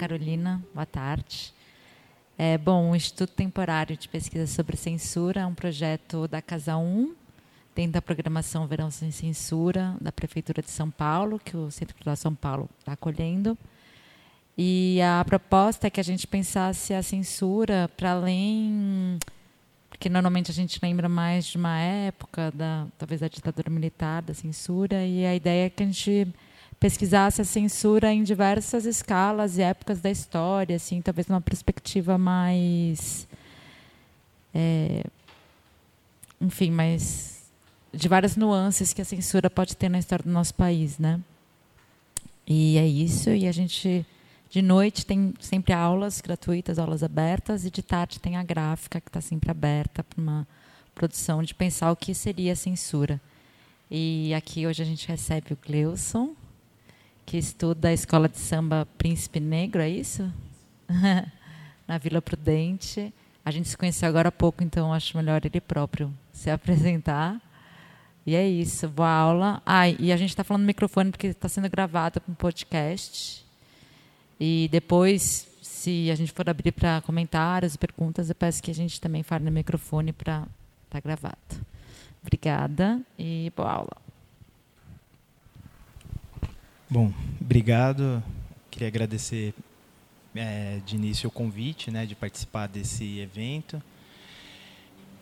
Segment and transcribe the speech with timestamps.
[0.00, 0.64] Carolina.
[0.72, 1.52] Boa tarde.
[2.38, 7.14] É, bom, o Instituto Temporário de Pesquisa sobre Censura é um projeto da Casa 1,
[7.76, 12.16] dentro da programação Verão Sem Censura, da Prefeitura de São Paulo, que o Centro Cultural
[12.16, 13.58] São Paulo está acolhendo.
[14.56, 19.18] E a proposta é que a gente pensasse a censura para além.
[19.90, 24.32] Porque normalmente a gente lembra mais de uma época, da, talvez da ditadura militar, da
[24.32, 26.26] censura, e a ideia é que a gente
[26.80, 33.28] pesquisasse a censura em diversas escalas e épocas da história, assim, talvez numa perspectiva mais.
[34.54, 35.04] É,
[36.40, 37.42] enfim, mais.
[37.92, 41.20] de várias nuances que a censura pode ter na história do nosso país, né?
[42.46, 44.06] E é isso, e a gente.
[44.48, 49.08] De noite tem sempre aulas gratuitas, aulas abertas, e de tarde tem a gráfica, que
[49.08, 50.48] está sempre aberta para uma
[50.92, 53.20] produção de pensar o que seria a censura.
[53.88, 56.34] E aqui hoje a gente recebe o Gleuson,
[57.30, 60.28] que estuda a escola de samba Príncipe Negro, é isso?
[61.86, 63.14] Na Vila Prudente.
[63.44, 67.40] A gente se conheceu agora há pouco, então acho melhor ele próprio se apresentar.
[68.26, 69.62] E é isso, boa aula.
[69.64, 73.46] Ah, e a gente está falando no microfone porque está sendo gravado para um podcast.
[74.40, 78.74] E depois, se a gente for abrir para comentários e perguntas, eu peço que a
[78.74, 80.48] gente também fale no microfone para estar
[80.90, 81.64] tá gravado.
[82.24, 84.09] Obrigada e boa aula.
[86.92, 88.20] Bom, obrigado.
[88.68, 89.54] Queria agradecer
[90.34, 93.80] é, de início o convite, né, de participar desse evento.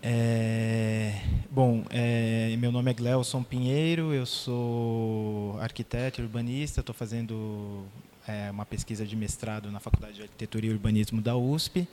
[0.02, 7.84] É, bom, é, meu nome é Gleuson Pinheiro, eu sou arquiteto urbanista, estou fazendo
[8.26, 11.86] é, uma pesquisa de mestrado na Faculdade de Arquitetura e Urbanismo da USP.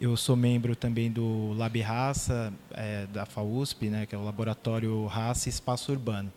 [0.00, 5.04] Eu sou membro também do Lab Raça, é, da FAUSP, né, que é o Laboratório
[5.04, 6.32] Raça e Espaço Urbano.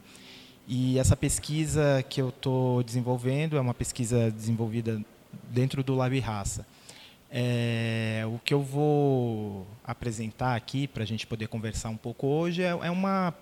[0.68, 5.02] E essa pesquisa que eu estou desenvolvendo é uma pesquisa desenvolvida
[5.50, 6.66] dentro do Lab Raça.
[7.30, 12.62] É, o que eu vou apresentar aqui para a gente poder conversar um pouco hoje
[12.62, 13.34] é, é, uma,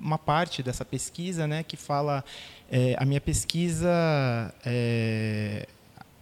[0.00, 2.24] uma parte dessa pesquisa né, que fala.
[2.70, 3.90] É, a minha pesquisa
[4.64, 5.66] é,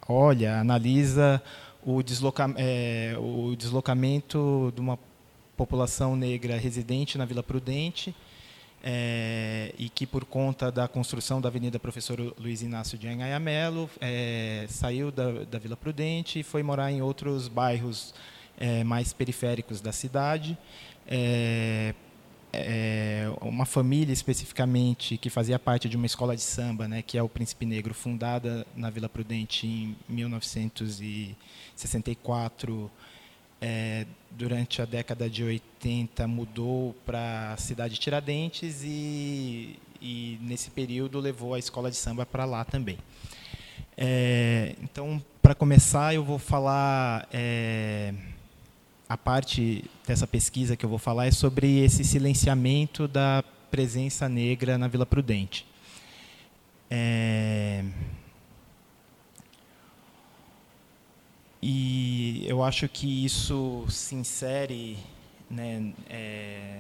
[0.09, 1.41] olha, analisa
[1.85, 4.99] o, desloca, é, o deslocamento de uma
[5.57, 8.15] população negra residente na Vila Prudente
[8.89, 13.91] é, e que por conta da construção da Avenida Professor Luiz Inácio de Anhanha Melo
[14.01, 18.15] é, saiu da, da, Vila Prudente e foi morar em outros bairros
[18.57, 20.57] é, mais periféricos da cidade.
[21.05, 21.97] É,
[22.53, 27.23] é, uma família especificamente que fazia parte de uma escola de samba, né, que é
[27.23, 32.89] o Príncipe Negro, fundada na Vila Prudente em 1964
[33.61, 40.71] é, durante a década de 80 mudou para a cidade de Tiradentes e, e, nesse
[40.71, 42.99] período levou a escola de samba para lá também.
[43.97, 48.13] É, então, para começar, eu vou falar é,
[49.09, 54.77] a parte dessa pesquisa que eu vou falar é sobre esse silenciamento da presença negra
[54.77, 55.67] na Vila Prudente.
[56.91, 57.85] É,
[61.69, 64.97] E eu acho que isso se insere
[65.51, 66.79] né, é,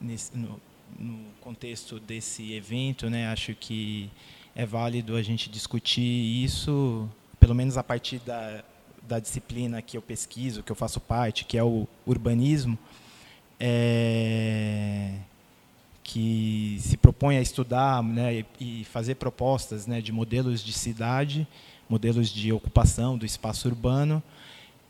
[0.00, 0.58] nesse, no,
[0.98, 3.10] no, contexto desse evento.
[3.10, 4.10] Né, acho que
[4.54, 7.06] é válido a gente discutir isso,
[7.38, 8.64] pelo menos a partir da,
[9.06, 12.78] da disciplina que eu pesquiso, que eu faço parte, que é o urbanismo,
[13.60, 15.12] é,
[16.02, 21.46] que se propõe a estudar né, e fazer propostas né, de modelos de cidade
[21.88, 24.22] modelos de ocupação do espaço urbano,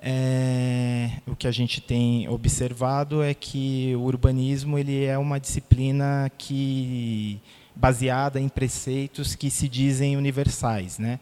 [0.00, 6.30] é, o que a gente tem observado é que o urbanismo ele é uma disciplina
[6.36, 7.40] que
[7.74, 11.18] baseada em preceitos que se dizem universais, né?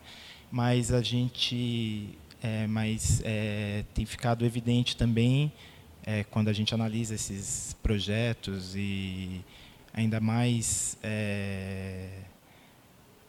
[0.51, 2.11] Mas a gente,
[2.43, 5.53] é, mas é, tem ficado evidente também
[6.05, 9.41] é, quando a gente analisa esses projetos e
[9.93, 12.09] ainda mais é,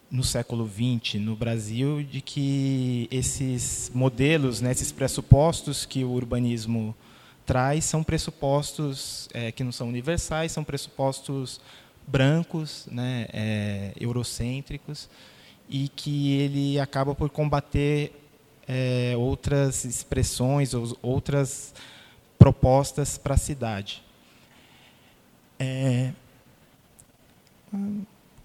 [0.10, 6.96] no século XX no Brasil de que esses modelos, né, esses pressupostos que o urbanismo
[7.46, 11.60] traz são pressupostos é, que não são universais, são pressupostos
[12.08, 15.10] brancos, né, é, eurocêntricos,
[15.70, 18.14] e que ele acaba por combater
[18.68, 21.74] é, outras expressões ou outras
[22.38, 24.04] propostas para a cidade.
[25.58, 26.12] É,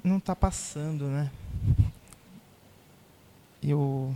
[0.02, 1.30] não está passando, né?
[3.62, 4.14] Eu.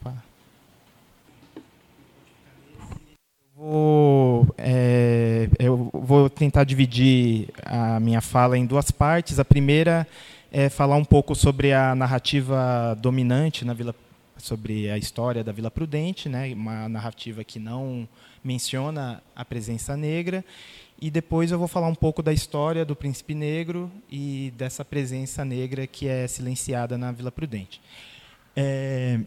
[0.00, 0.14] Opa.
[3.54, 9.38] Vou, é, eu vou tentar dividir a minha fala em duas partes.
[9.38, 10.06] A primeira
[10.50, 13.94] é falar um pouco sobre a narrativa dominante na Vila
[14.38, 18.06] sobre a história da Vila Prudente, né, uma narrativa que não
[18.44, 20.44] menciona a presença negra,
[21.00, 25.44] e depois eu vou falar um pouco da história do Príncipe Negro e dessa presença
[25.44, 27.80] negra que é silenciada na Vila Prudente.
[28.54, 29.20] É...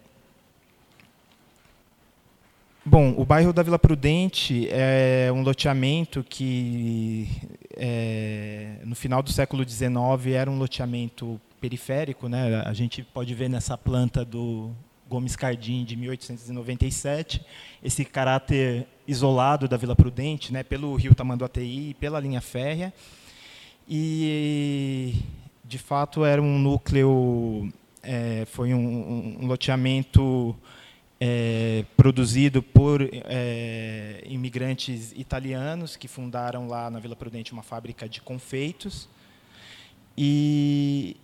[2.83, 7.29] Bom, o bairro da Vila Prudente é um loteamento que,
[7.77, 9.91] é, no final do século XIX,
[10.33, 12.27] era um loteamento periférico.
[12.27, 12.63] Né?
[12.65, 14.71] A gente pode ver nessa planta do,
[15.09, 17.43] Gomes Cardim, de 1897,
[17.83, 22.93] esse caráter isolado da Vila Prudente, né, pelo rio Tamanduateí e pela linha férrea.
[23.89, 25.15] E,
[25.65, 27.73] de fato, era um núcleo,
[28.03, 30.55] é, foi um, um loteamento
[31.19, 38.21] é, produzido por é, imigrantes italianos que fundaram lá na Vila Prudente uma fábrica de
[38.21, 39.09] confeitos.
[40.15, 41.17] E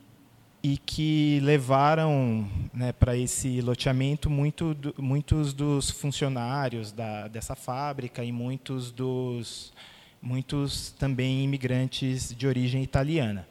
[0.65, 8.23] e que levaram né, para esse loteamento muito do, muitos dos funcionários da, dessa fábrica
[8.23, 9.71] e muitos dos
[10.19, 13.47] muitos também imigrantes de origem italiana.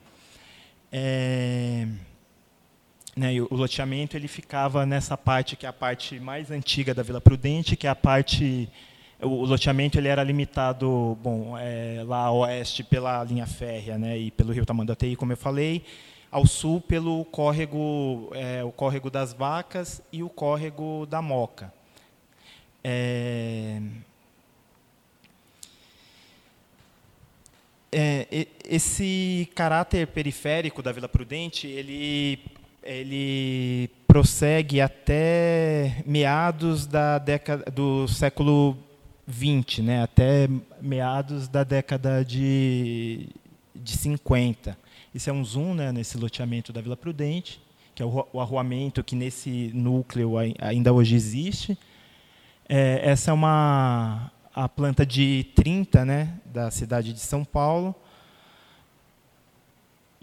[0.91, 1.87] É,
[3.17, 7.21] né, o loteamento ele ficava nessa parte que é a parte mais antiga da Vila
[7.21, 8.69] Prudente, que é a parte
[9.23, 14.33] o loteamento ele era limitado, bom, é, lá a oeste pela linha férrea, né, e
[14.33, 15.85] pelo Rio Tamanduateí, como eu falei,
[16.35, 21.73] ao sul pelo córrego, é, o córrego das Vacas e o córrego da Moca.
[22.83, 23.81] É,
[27.93, 32.41] é, esse caráter periférico da Vila Prudente, ele,
[32.83, 38.77] ele prossegue até meados da década do século
[39.31, 40.49] XX, né, até
[40.83, 43.29] meados da década de,
[43.73, 44.83] de 50.
[45.15, 47.61] Esse é um zoom né, nesse loteamento da Vila Prudente,
[47.95, 51.79] que é o, arruamento que nesse núcleo ainda hoje existe.
[52.69, 57.95] É, essa é uma a planta de 30 né, da cidade de São Paulo.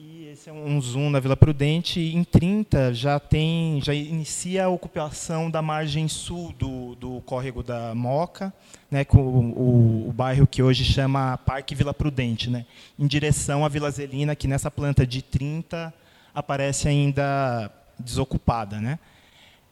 [0.03, 1.99] E esse é um zoom na Vila Prudente.
[1.99, 7.93] Em 30 já tem, já inicia a ocupação da margem sul do, do córrego da
[7.93, 8.51] Moca,
[8.89, 12.65] né, com o, o, bairro que hoje chama Parque Vila Prudente, né,
[12.97, 15.93] em direção à Vila Zelina, que nessa planta de 30
[16.33, 18.97] aparece ainda desocupada, né.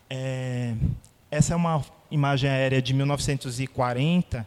[0.08, 0.76] É,
[1.32, 4.46] essa é uma imagem aérea de 1940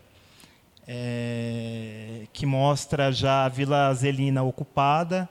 [0.87, 5.29] é, que mostra já a Vila Zelina ocupada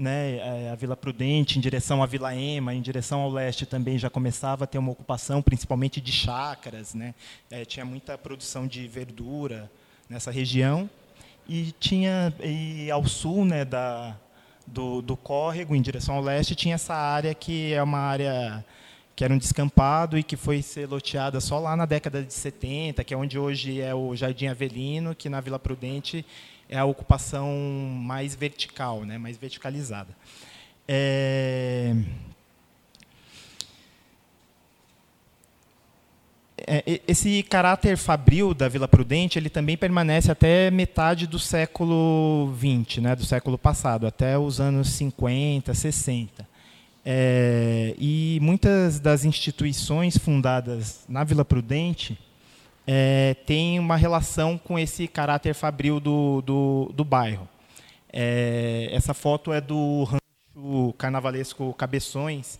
[0.00, 3.98] né, é, a Vila Prudente em direção à Vila Ema, em direção ao leste também
[3.98, 7.14] já começava a ter uma ocupação, principalmente de chácaras, né,
[7.50, 9.70] é, tinha muita produção de verdura
[10.08, 10.88] nessa região.
[11.46, 14.16] E tinha e ao sul, né, da
[14.66, 18.64] do, do córrego em direção ao leste tinha essa área que é uma área
[19.16, 23.04] que era um descampado e que foi ser loteada só lá na década de 70,
[23.04, 26.24] que é onde hoje é o Jardim Avelino, que na Vila Prudente
[26.70, 27.52] é a ocupação
[28.00, 30.16] mais vertical, né, mais verticalizada.
[30.86, 31.94] É...
[36.66, 42.98] É, esse caráter fabril da Vila Prudente ele também permanece até metade do século XX,
[42.98, 46.48] né, do século passado, até os anos 50, 60.
[47.04, 52.16] É, e muitas das instituições fundadas na Vila Prudente
[52.92, 57.48] é, tem uma relação com esse caráter fabril do, do, do bairro.
[58.12, 62.58] É, essa foto é do rancho carnavalesco Cabeções,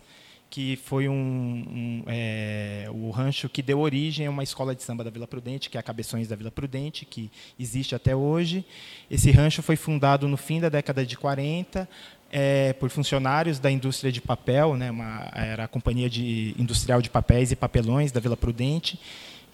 [0.49, 5.03] que foi um, um é, o rancho que deu origem a uma escola de samba
[5.03, 8.63] da Vila Prudente, que é a Cabeções da Vila Prudente, que existe até hoje.
[9.09, 11.89] Esse rancho foi fundado no fim da década de 40
[12.31, 17.09] é, por funcionários da indústria de papel, né, uma, era a companhia de, industrial de
[17.09, 18.97] papéis e papelões da Vila Prudente,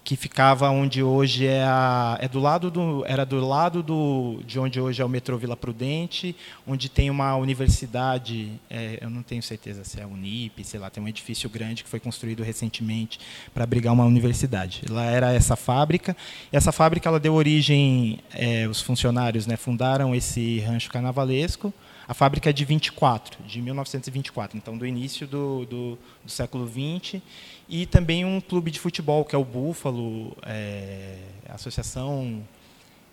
[0.07, 4.57] que ficava onde hoje é, a, é do lado do era do lado do de
[4.57, 6.33] onde hoje é o metrô Vila Prudente,
[6.65, 10.89] onde tem uma universidade, é, eu não tenho certeza se é a Unip, sei lá,
[10.89, 13.19] tem um edifício grande que foi construído recentemente
[13.53, 14.83] para abrigar uma universidade.
[14.89, 16.15] Lá era essa fábrica.
[16.53, 21.73] E essa fábrica ela deu origem, é, os funcionários, né, fundaram esse rancho carnavalesco.
[22.07, 27.21] A fábrica é de 24, de 1924, então do início do, do, do século 20
[27.67, 31.17] e também um clube de futebol, que é o Búfalo, é,
[31.49, 32.47] Associação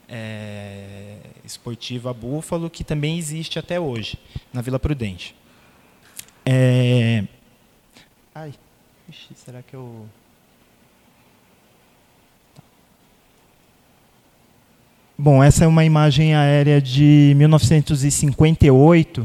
[0.08, 4.16] é, Esportiva Búfalo, que também existe até hoje,
[4.52, 5.34] na Vila Prudente.
[6.46, 7.24] É...
[8.32, 8.54] Ai,
[9.08, 10.06] Ixi, será que eu...
[15.16, 19.24] Bom, essa é uma imagem aérea de 1958,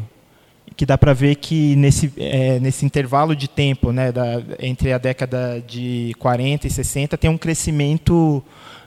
[0.75, 4.99] que dá para ver que nesse, é, nesse intervalo de tempo, né, da, entre a
[4.99, 8.43] década de 40 e 60, tem um crescimento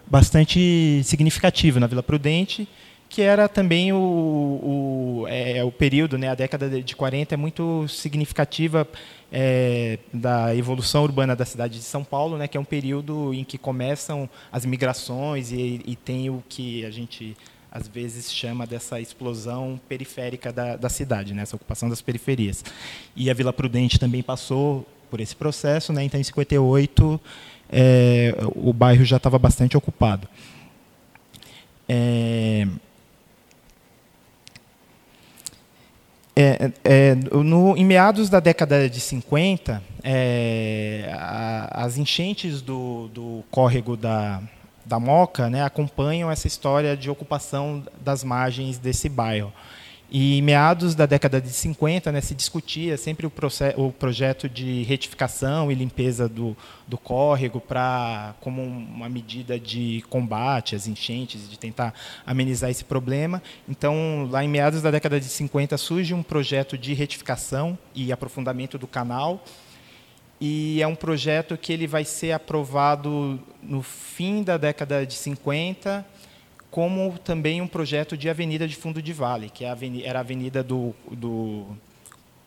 [0.07, 2.69] bastante significativo na Vila Prudente,
[3.13, 7.87] que era também o, o, é, o período, né, a década de 40 é muito
[7.87, 8.89] significativa
[9.31, 13.45] é, da evolução urbana da cidade de São Paulo, né, que é um período em
[13.45, 17.37] que começam as migrações e, e tem o que a gente
[17.71, 22.65] às vezes chama dessa explosão periférica da, da cidade, né, essa ocupação das periferias.
[23.15, 27.21] E a Vila Prudente também passou por esse processo, né, então em 58
[27.71, 30.27] é, o bairro já estava bastante ocupado.
[31.87, 32.67] É,
[36.35, 43.45] É, é, no, em meados da década de 50, é, a, as enchentes do, do
[43.51, 44.41] córrego da,
[44.85, 49.53] da Moca né, acompanham essa história de ocupação das margens desse bairro.
[50.15, 54.47] E em meados da década de 50, né, se discutia sempre o, processo, o projeto
[54.47, 56.55] de retificação e limpeza do,
[56.87, 61.95] do córrego para como uma medida de combate às enchentes, de tentar
[62.27, 63.43] amenizar esse problema.
[63.67, 68.77] Então, lá em meados da década de 50 surge um projeto de retificação e aprofundamento
[68.77, 69.43] do canal.
[70.39, 76.05] E é um projeto que ele vai ser aprovado no fim da década de 50
[76.73, 80.63] como também um projeto de avenida de fundo de vale, que é era a avenida
[80.63, 81.67] do, do,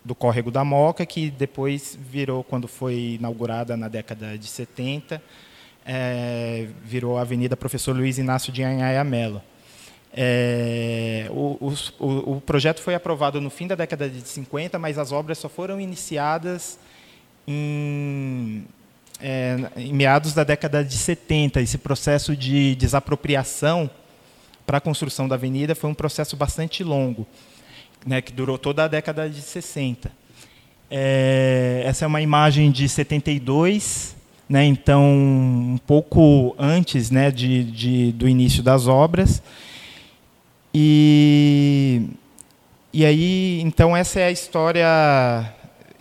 [0.03, 5.21] do Córrego da Moca, que depois virou, quando foi inaugurada na década de 70,
[5.85, 9.43] é, virou a Avenida Professor Luiz Inácio de Anhaia Mello.
[10.11, 15.11] É, o, o, o, projeto foi aprovado no fim da década de 50, mas as
[15.11, 16.79] obras só foram iniciadas
[17.47, 18.65] em,
[19.21, 21.61] é, em meados da década de 70.
[21.61, 23.87] Esse processo de desapropriação
[24.65, 27.25] para a construção da avenida foi um processo bastante longo,
[28.05, 30.11] né, que durou toda a década de 60.
[30.89, 34.15] É, essa é uma imagem de 72,
[34.49, 39.41] né, então um pouco antes né, de, de, do início das obras.
[40.73, 42.07] E,
[42.91, 45.53] e aí, então essa é a história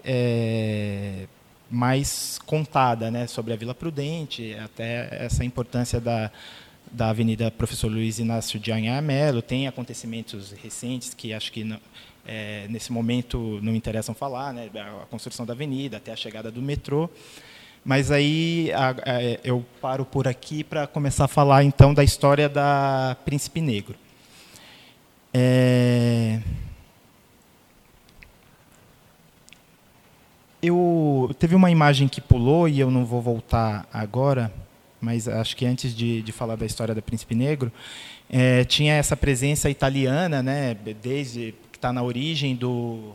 [0.05, 1.27] é,
[1.71, 6.31] mais contada né, sobre a Vila Prudente, até essa importância da,
[6.95, 11.81] da Avenida Professor Luiz Inácio de Anhar Melo, tem acontecimentos recentes que acho que não,
[12.25, 14.71] é, nesse momento não interessam falar, né?
[14.73, 17.11] a construção da avenida, até a chegada do metrô.
[17.85, 22.49] Mas aí a, a, eu paro por aqui para começar a falar então da história
[22.49, 23.97] da Príncipe Negro.
[25.35, 26.41] É...
[30.63, 34.51] Eu teve uma imagem que pulou e eu não vou voltar agora
[35.05, 37.71] mas acho que antes de, de falar da história do Príncipe Negro,
[38.31, 43.13] é, tinha essa presença italiana, né, desde que está na origem do,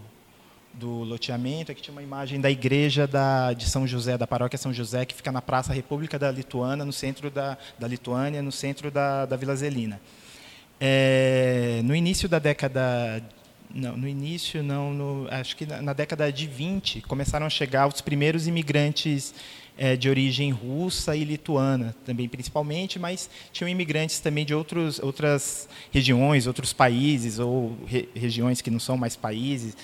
[0.74, 4.72] do loteamento, aqui tinha uma imagem da igreja da, de São José, da paróquia São
[4.72, 8.92] José, que fica na Praça República da Lituana, no centro da, da Lituânia, no centro
[8.92, 10.00] da, da Vila Zelina.
[10.80, 13.22] É, no início da década
[13.74, 17.88] não, no início não, no, acho que na, na, década de 20 começaram a chegar
[17.88, 19.34] os primeiros imigrantes
[19.78, 25.70] é, de origem russa e lituana, também principalmente, mas tinham imigrantes também de outros, outras
[25.92, 29.78] regiões, outros países, ou re, regiões que não são mais países,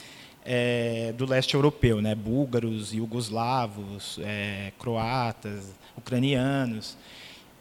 [0.44, 2.13] é, do leste europeu, né?
[2.13, 6.98] búlgaros, iugoslavos, é, croatas, ucranianos.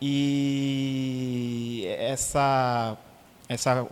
[0.01, 2.99] E essa,
[3.49, 3.87] essa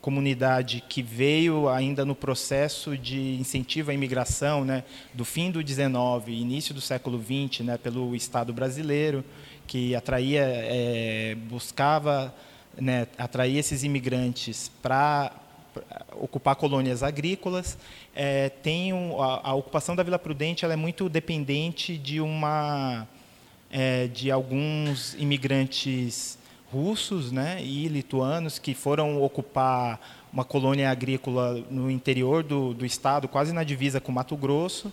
[0.00, 6.32] comunidade que veio ainda no processo de incentivo à imigração, né, do fim do 19
[6.32, 9.24] início do século 20, né, pelo Estado brasileiro,
[9.66, 12.34] que atraía, é, buscava
[12.76, 15.32] né, atrair esses imigrantes para
[16.12, 17.78] ocupar colônias agrícolas.
[18.14, 23.06] É, tem um, a, a, ocupação da Vila Prudente ela é muito dependente de uma
[23.70, 26.39] é, de alguns imigrantes
[26.72, 30.00] russos né, e lituanos que foram ocupar
[30.32, 34.92] uma colônia agrícola no interior do, do estado, quase na divisa com Mato Grosso,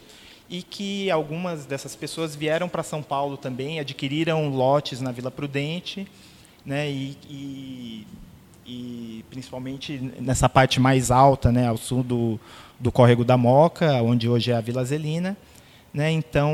[0.50, 6.07] e que algumas dessas pessoas vieram para São Paulo também, adquiriram lotes na Vila Prudente,
[6.65, 8.07] né, e, e,
[8.65, 12.39] e principalmente nessa parte mais alta, né, ao sul do,
[12.79, 15.38] do Córrego da Moca, onde hoje é a Vila Zelina,
[15.94, 16.12] né?
[16.12, 16.51] Então,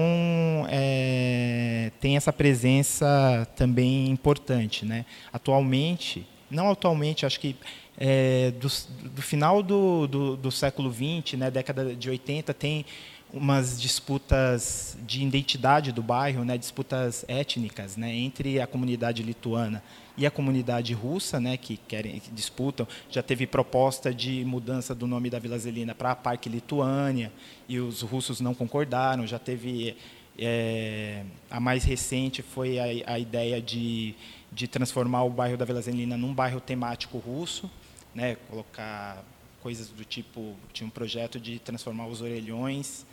[0.69, 4.85] é, tem essa presença também importante.
[4.85, 5.05] Né?
[5.31, 7.55] Atualmente, não atualmente, acho que
[7.97, 8.67] é, do,
[9.09, 12.85] do, final do, do, do século XX, né, década de 80, tem
[13.31, 19.81] umas disputas de identidade do bairro, né, disputas étnicas, né, entre a comunidade lituana
[20.15, 22.87] e a comunidade russa, né, que querem que disputam.
[23.09, 27.31] Já teve proposta de mudança do nome da Vila Zelina para Parque Lituânia
[27.67, 29.25] e os russos não concordaram.
[29.25, 29.95] Já teve
[30.37, 34.15] é, a mais recente foi a, a ideia de,
[34.51, 37.69] de transformar o bairro da Vila Zelina num bairro temático russo,
[38.13, 39.23] né, colocar
[39.61, 43.05] coisas do tipo tinha um projeto de transformar os orelhões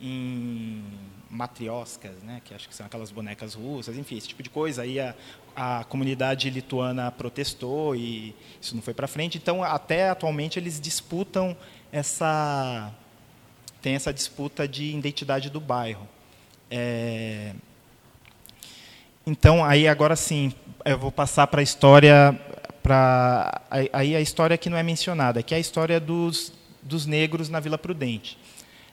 [0.00, 0.82] em
[1.30, 4.82] matrioscas, né, que acho que são aquelas bonecas russas, enfim, esse tipo de coisa.
[4.82, 5.14] Aí a,
[5.54, 9.36] a comunidade lituana protestou e isso não foi para frente.
[9.36, 11.56] Então, até atualmente eles disputam
[11.92, 12.92] essa
[13.80, 16.08] tem essa disputa de identidade do bairro.
[16.70, 17.54] É,
[19.26, 20.52] então, aí agora sim,
[20.84, 22.38] eu vou passar para a história
[22.82, 23.60] para
[23.92, 26.52] aí a história que não é mencionada, que é a história dos
[26.82, 28.38] dos negros na Vila Prudente.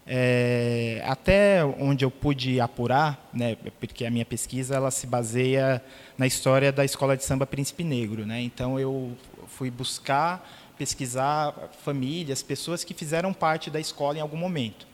[0.08, 5.82] É, até onde eu pude apurar, né, porque a minha pesquisa ela se baseia
[6.16, 8.40] na história da escola de samba Príncipe Negro, né?
[8.40, 9.14] Então eu
[9.48, 10.48] fui buscar
[10.78, 14.86] pesquisar famílias, pessoas que fizeram parte da escola em algum momento.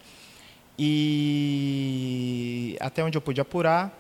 [0.77, 3.91] E até onde eu pude apurar,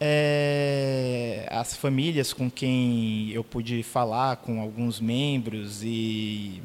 [0.00, 6.62] é, as famílias com quem eu pude falar, com alguns membros e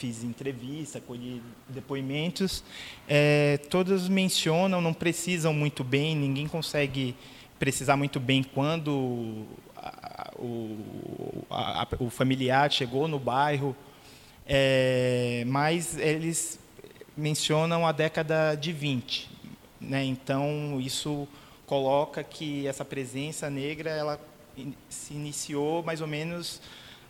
[0.00, 2.64] fiz entrevista, colhi depoimentos,
[3.06, 7.14] é, todos mencionam, não precisam muito bem, ninguém consegue
[7.58, 9.44] precisar muito bem quando
[9.76, 13.76] a, o, a, o, familiar chegou no bairro,
[14.46, 16.58] é, mas eles
[17.14, 19.28] mencionam a década de 20.
[19.78, 20.02] Né?
[20.04, 21.28] Então, isso
[21.66, 24.18] coloca que essa presença negra ela
[24.88, 26.62] se iniciou mais ou menos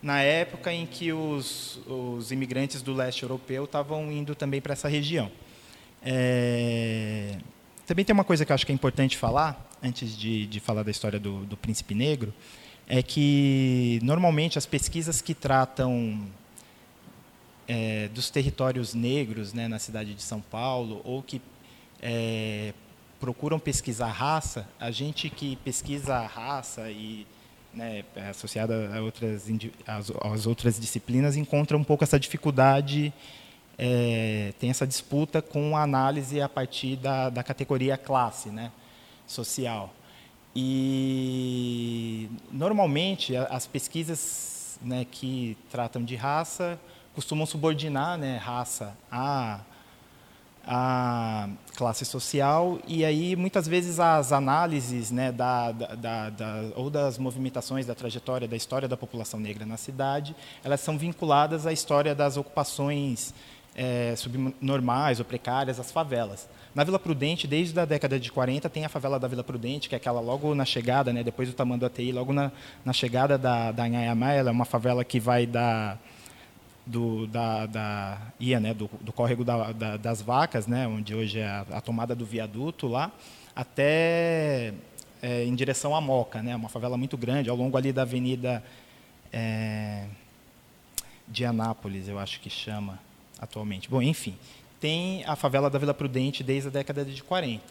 [0.03, 4.89] na época em que os, os imigrantes do leste europeu estavam indo também para essa
[4.89, 5.31] região.
[6.03, 7.37] É,
[7.87, 10.83] também tem uma coisa que eu acho que é importante falar, antes de, de falar
[10.83, 12.33] da história do, do príncipe negro,
[12.89, 16.27] é que normalmente as pesquisas que tratam
[17.69, 21.41] é, dos territórios negros né, na cidade de São Paulo ou que
[22.03, 22.73] é,
[23.21, 27.27] procuram pesquisar raça, a gente que pesquisa raça e
[27.73, 29.47] né, associada a outras,
[29.87, 33.13] às, outras disciplinas, encontra um pouco essa dificuldade,
[33.79, 38.71] é, tem essa disputa com a análise a partir da, da categoria classe né,
[39.27, 39.95] social.
[40.55, 46.79] E, normalmente, as pesquisas né, que tratam de raça
[47.15, 49.61] costumam subordinar né, raça a
[50.67, 57.19] a classe social e aí muitas vezes as análises né, da, da, da, ou das
[57.19, 62.15] movimentações da trajetória da história da população negra na cidade elas são vinculadas à história
[62.15, 63.33] das ocupações
[63.75, 66.49] é, subnormais ou precárias as favelas.
[66.75, 69.95] Na Vila Prudente desde a década de 40 tem a favela da Vila Prudente que
[69.95, 72.53] é aquela logo na chegada né, depois do Tamanduateí logo na,
[72.85, 75.97] na chegada da da Anhaiamá, ela é uma favela que vai da
[76.87, 81.39] do, da, da ia, né, do, do córrego da, da, das vacas, né, onde hoje
[81.39, 83.13] é a, a tomada do viaduto lá,
[83.55, 84.73] até
[85.23, 88.63] é, em direção à Moca, né, uma favela muito grande, ao longo ali da Avenida
[89.33, 90.07] é,
[91.29, 92.99] de Anápolis, eu acho que chama
[93.39, 93.89] atualmente.
[93.89, 94.37] Bom, enfim,
[94.81, 97.63] tem a favela da Vila Prudente desde a década de 40.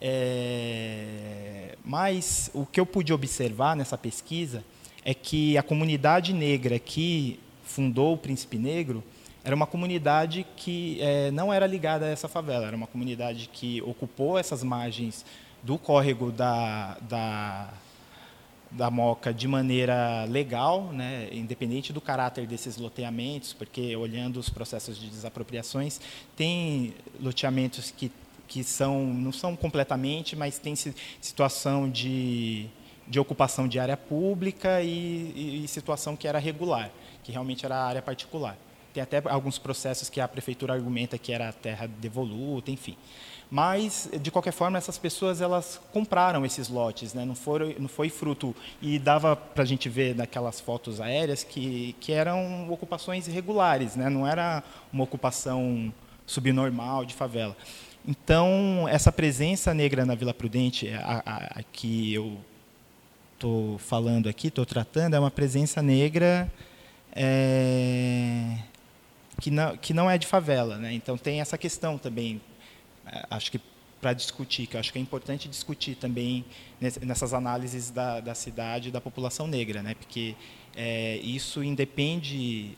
[0.00, 4.62] É, mas o que eu pude observar nessa pesquisa
[5.04, 9.02] é que a comunidade negra que fundou o Príncipe Negro,
[9.44, 13.80] era uma comunidade que é, não era ligada a essa favela, era uma comunidade que
[13.82, 15.24] ocupou essas margens
[15.62, 17.68] do córrego da, da,
[18.70, 24.98] da Moca de maneira legal, né, independente do caráter desses loteamentos, porque olhando os processos
[24.98, 26.00] de desapropriações,
[26.36, 28.10] tem loteamentos que,
[28.48, 30.74] que são, não são completamente, mas tem
[31.20, 32.66] situação de,
[33.06, 36.90] de ocupação de área pública e, e situação que era regular
[37.26, 38.56] que realmente era área particular.
[38.94, 42.96] Tem até alguns processos que a prefeitura argumenta que era terra devoluta, enfim.
[43.50, 47.24] Mas, de qualquer forma, essas pessoas elas compraram esses lotes, né?
[47.24, 48.54] não, foram, não foi fruto.
[48.80, 54.08] E dava para a gente ver naquelas fotos aéreas que, que eram ocupações irregulares, né?
[54.08, 54.62] não era
[54.92, 55.92] uma ocupação
[56.24, 57.56] subnormal de favela.
[58.06, 62.38] Então, essa presença negra na Vila Prudente, a, a, a que eu
[63.34, 66.50] estou falando aqui, estou tratando, é uma presença negra
[67.12, 68.58] é,
[69.40, 70.76] que, não, que não é de favela.
[70.78, 70.92] Né?
[70.92, 72.40] Então tem essa questão também,
[73.06, 73.60] é, acho que
[74.00, 76.44] para discutir, que acho que é importante discutir também
[77.00, 79.94] nessas análises da, da cidade e da população negra, né?
[79.94, 80.36] porque
[80.76, 82.76] é, isso independe,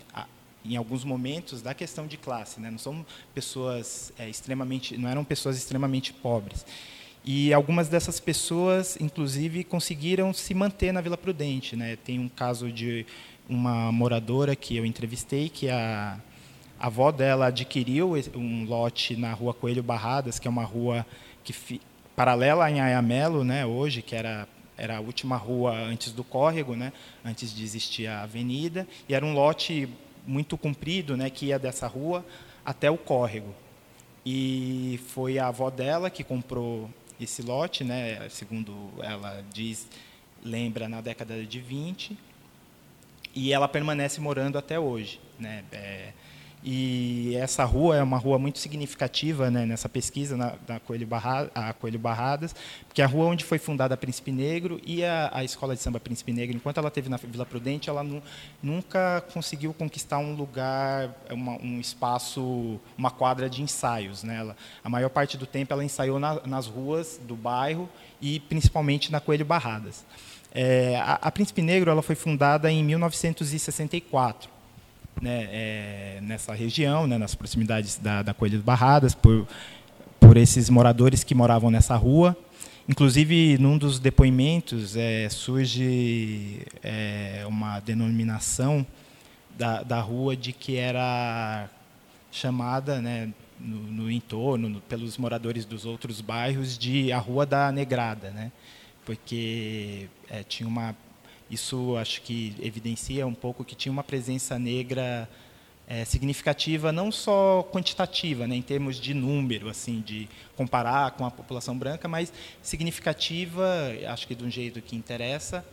[0.64, 2.70] em alguns momentos da questão de classe, né?
[2.70, 6.64] Não são pessoas é, extremamente, não eram pessoas extremamente pobres.
[7.24, 11.96] E algumas dessas pessoas, inclusive, conseguiram se manter na Vila Prudente, né?
[11.96, 13.04] Tem um caso de
[13.48, 16.18] uma moradora que eu entrevistei que a
[16.78, 21.04] a avó dela adquiriu um lote na Rua Coelho Barradas, que é uma rua
[21.42, 21.80] que
[22.14, 26.92] paralela em Ayamelo, né, hoje, que era era a última rua antes do córrego, né,
[27.24, 29.88] antes de existir a avenida, e era um lote
[30.24, 32.24] muito comprido, né, que ia dessa rua
[32.64, 33.52] até o córrego.
[34.24, 36.88] E foi a avó dela que comprou
[37.20, 39.88] esse lote, né, segundo ela diz,
[40.44, 42.16] lembra na década de 20,
[43.38, 45.62] e ela permanece morando até hoje, né?
[45.70, 46.12] É,
[46.62, 51.48] e essa rua é uma rua muito significativa né, nessa pesquisa na, da Coelho, Barra,
[51.78, 52.52] Coelho Barradas,
[52.88, 55.80] porque é a rua onde foi fundada a Príncipe Negro e a, a escola de
[55.80, 58.20] samba Príncipe Negro, enquanto ela teve na Vila Prudente, ela nu,
[58.60, 64.24] nunca conseguiu conquistar um lugar, uma, um espaço, uma quadra de ensaios.
[64.24, 64.38] Né?
[64.38, 67.88] Ela, a maior parte do tempo ela ensaiou na, nas ruas do bairro
[68.20, 70.04] e principalmente na Coelho Barradas.
[70.52, 74.50] É, a, a Príncipe Negro ela foi fundada em 1964
[75.20, 79.46] né, é, nessa região, né, nas proximidades da, da Coelho Barradas, por,
[80.20, 82.36] por esses moradores que moravam nessa rua.
[82.88, 88.86] Inclusive, num dos depoimentos é, surge é, uma denominação
[89.58, 91.68] da, da rua de que era
[92.30, 93.28] chamada né,
[93.60, 98.52] no, no entorno, no, pelos moradores dos outros bairros, de a Rua da Negrada, né,
[99.08, 100.94] porque é, tinha uma
[101.50, 105.26] isso acho que evidencia um pouco que tinha uma presença negra
[105.86, 111.30] é, significativa, não só quantitativa, né, em termos de número, assim, de comparar com a
[111.30, 113.64] população branca, mas significativa,
[114.08, 115.64] acho que de um jeito que interessa,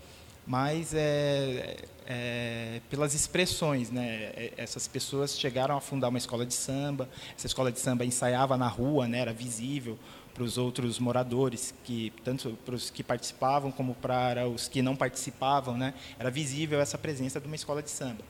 [0.47, 1.75] mas é,
[2.07, 4.31] é, pelas expressões, né?
[4.33, 7.09] É, essas pessoas chegaram a fundar uma escola de samba.
[7.35, 9.21] Essa escola de samba ensaiava na rua, né?
[9.21, 9.97] Era visível
[10.35, 14.93] para os outros moradores, que tanto para os que participavam como para os que não
[14.93, 15.93] participavam, né?
[16.19, 18.21] Era visível essa presença de uma escola de samba.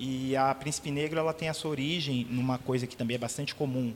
[0.00, 3.54] E a Príncipe Negro ela tem a sua origem numa coisa que também é bastante
[3.54, 3.92] comum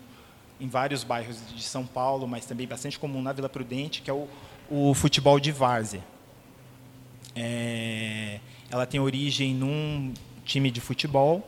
[0.61, 4.13] em vários bairros de São Paulo, mas também bastante comum na Vila Prudente, que é
[4.13, 4.29] o,
[4.69, 6.05] o futebol de várzea.
[7.35, 10.13] É, ela tem origem num
[10.45, 11.47] time de futebol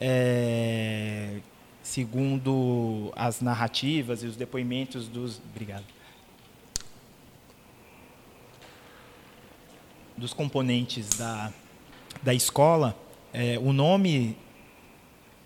[0.00, 1.40] é,
[1.84, 5.40] segundo as narrativas e os depoimentos dos.
[5.50, 5.84] Obrigado.
[10.16, 11.52] Dos componentes da,
[12.22, 12.96] da escola,
[13.32, 14.36] é, o nome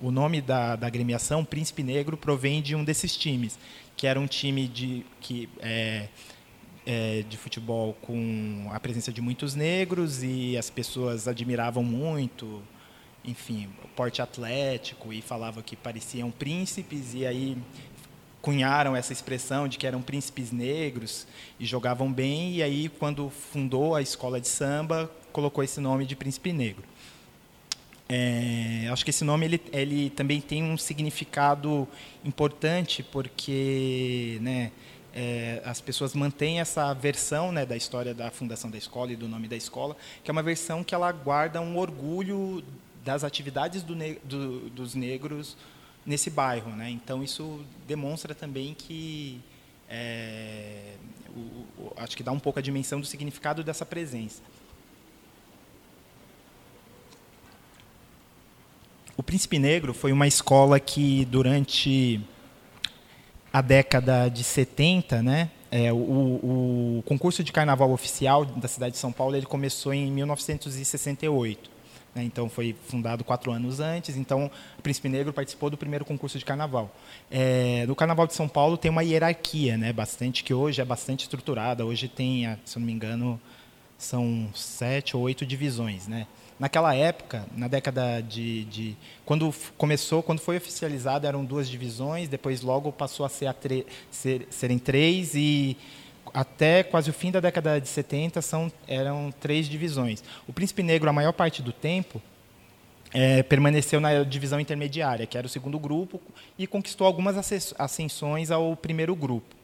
[0.00, 3.58] o nome da, da agremiação, Príncipe Negro, provém de um desses times,
[3.96, 6.06] que era um time de, que, é,
[6.86, 12.62] é, de futebol com a presença de muitos negros e as pessoas admiravam muito
[13.24, 17.58] enfim, porte atlético e falava que pareciam príncipes e aí
[18.40, 21.26] cunharam essa expressão de que eram príncipes negros
[21.58, 26.14] e jogavam bem e aí quando fundou a escola de samba colocou esse nome de
[26.14, 26.84] príncipe negro.
[28.08, 31.86] É, acho que esse nome ele, ele também tem um significado
[32.24, 34.70] importante porque, né,
[35.12, 39.26] é, as pessoas mantêm essa versão né, da história da fundação da escola e do
[39.26, 42.62] nome da escola, que é uma versão que ela guarda um orgulho
[43.08, 45.56] das atividades do, do, dos negros
[46.04, 46.70] nesse bairro.
[46.72, 46.90] Né?
[46.90, 49.40] Então, isso demonstra também que.
[49.88, 50.92] É,
[51.34, 51.40] o,
[51.80, 54.42] o, acho que dá um pouco a dimensão do significado dessa presença.
[59.16, 62.20] O Príncipe Negro foi uma escola que, durante
[63.50, 68.98] a década de 70, né, é, o, o, concurso de carnaval oficial da cidade de
[68.98, 71.77] São Paulo ele começou em 1968.
[72.14, 72.24] Né?
[72.24, 74.16] Então, foi fundado quatro anos antes.
[74.16, 76.94] Então, o Príncipe Negro participou do primeiro concurso de carnaval.
[77.30, 79.92] É, no Carnaval de São Paulo tem uma hierarquia, né?
[79.92, 81.84] Bastante que hoje é bastante estruturada.
[81.84, 83.40] Hoje tem, se eu não me engano,
[83.96, 86.26] são sete ou oito divisões, né?
[86.58, 92.28] Naquela época, na década de, de, quando começou, quando foi oficializado, eram duas divisões.
[92.28, 93.54] Depois, logo passou a ser a
[94.10, 95.76] ser, serem três e
[96.34, 100.22] até quase o fim da década de 70 são, eram três divisões.
[100.46, 102.20] O Príncipe Negro, a maior parte do tempo,
[103.12, 106.20] é, permaneceu na divisão intermediária, que era o segundo grupo,
[106.58, 107.36] e conquistou algumas
[107.78, 109.54] ascensões ao primeiro grupo.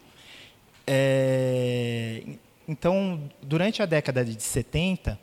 [0.86, 2.22] É,
[2.68, 5.18] então, durante a década de 70,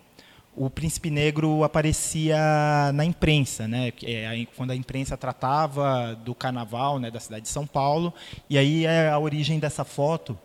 [0.56, 3.94] o Príncipe Negro aparecia na imprensa, né?
[4.04, 8.14] É, quando a imprensa tratava do carnaval né, da cidade de São Paulo,
[8.50, 10.38] e aí é a origem dessa foto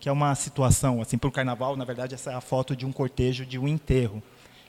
[0.00, 2.86] que é uma situação, assim, para o carnaval, na verdade, essa é a foto de
[2.86, 4.22] um cortejo de um enterro,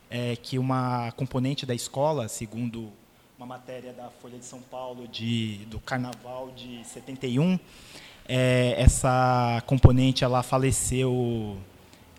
[0.09, 2.91] é, que uma componente da escola, segundo
[3.37, 7.57] uma matéria da Folha de São Paulo de, do Carnaval de 71.
[8.27, 11.57] É, essa componente ela faleceu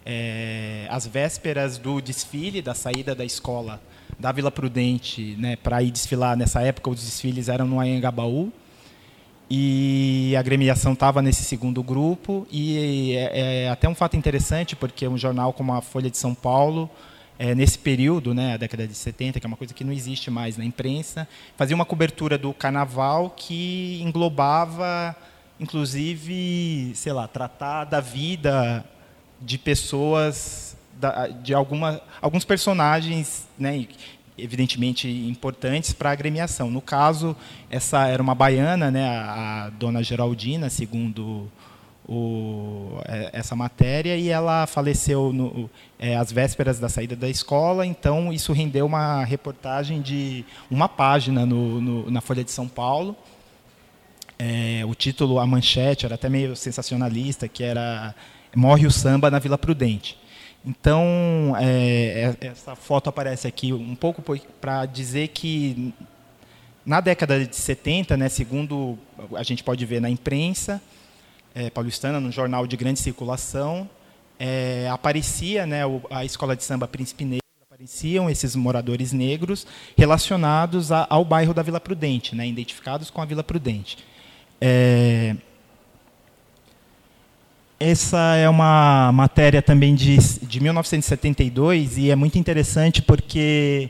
[0.07, 3.83] é, às vésperas do desfile, da saída da escola
[4.19, 6.37] da Vila Prudente, né, para ir desfilar.
[6.37, 8.53] Nessa época, os desfiles eram no Anhangabaú.
[9.53, 12.47] E a gremiação estava nesse segundo grupo.
[12.53, 16.37] E é, é, até um fato interessante, porque um jornal como a Folha de São
[16.37, 16.89] Paulo,
[17.37, 20.31] é, nesse período, né, a década de 70, que é uma coisa que não existe
[20.31, 25.17] mais na imprensa, fazia uma cobertura do carnaval que englobava,
[25.59, 28.85] inclusive, sei lá, tratar da vida
[29.41, 30.77] de pessoas,
[31.43, 33.87] de alguma, alguns personagens, né,
[34.39, 36.71] evidentemente importantes para a agremiação.
[36.71, 37.37] No caso,
[37.71, 41.51] essa era uma baiana, né, a, dona Geraldina, segundo
[42.09, 47.87] o, é, essa matéria, e ela faleceu no, é, às vésperas da saída da escola,
[47.87, 53.17] então isso rendeu uma reportagem de uma página no, no, na Folha de São Paulo.
[54.39, 58.15] É, o título, a manchete, era até meio sensacionalista, que era
[58.57, 60.19] morre o samba na Vila Prudente.
[60.65, 64.23] Então, é, é essa foto aparece aqui um pouco
[64.61, 65.93] para dizer que
[66.85, 68.99] na década de 70, né, segundo
[69.35, 70.83] a gente pode ver na imprensa
[71.55, 73.89] é, paulistana, no jornal de grande circulação,
[74.39, 81.07] é, aparecia né, a escola de samba Príncipe Negro, apareciam esses moradores negros relacionados a,
[81.11, 83.99] ao bairro da Vila Prudente, né, identificados com a Vila Prudente.
[84.61, 85.37] É,
[87.81, 93.89] essa é uma matéria também de, de 1972 e é muito interessante porque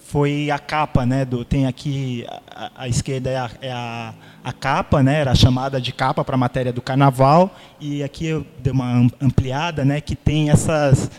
[0.00, 1.22] foi a capa, né?
[1.26, 5.20] Do, tem aqui a, a esquerda é, a, é a, a, capa, né?
[5.20, 9.84] Era chamada de capa para a matéria do Carnaval e aqui eu dei uma ampliada,
[9.84, 10.00] né?
[10.00, 11.10] Que tem essas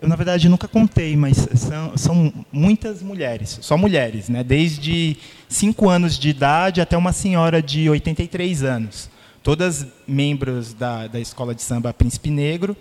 [0.00, 4.44] eu na verdade nunca contei, mas são, são muitas mulheres, só mulheres, né?
[4.44, 5.16] Desde
[5.48, 9.10] cinco anos de idade até uma senhora de 83 anos
[9.42, 12.76] todas membros da, da escola de samba Príncipe Negro.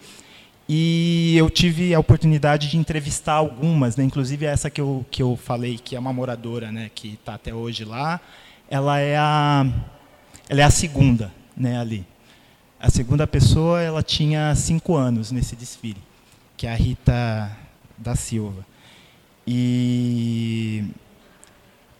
[0.67, 4.03] E eu tive a oportunidade de entrevistar algumas, né?
[4.03, 6.91] inclusive essa que eu, que eu falei, que é uma moradora né?
[6.93, 8.21] que está até hoje lá.
[8.69, 9.65] Ela é a,
[10.47, 11.79] ela é a segunda né?
[11.79, 12.05] ali.
[12.79, 16.01] A segunda pessoa ela tinha cinco anos nesse desfile,
[16.55, 17.57] que é a Rita
[17.97, 18.63] da Silva.
[19.45, 20.85] E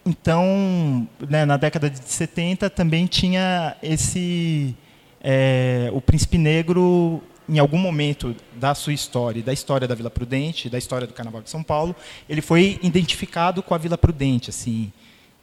[0.04, 4.74] então, né, na década de 70 também tinha esse
[5.22, 10.70] é, o príncipe negro em algum momento da sua história, da história da Vila Prudente,
[10.70, 11.96] da história do Carnaval de São Paulo,
[12.28, 14.92] ele foi identificado com a Vila Prudente, assim,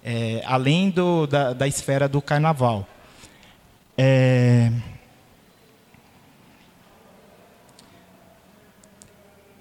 [0.02, 2.88] é, além do, da, da, esfera do Carnaval.
[3.98, 4.72] É...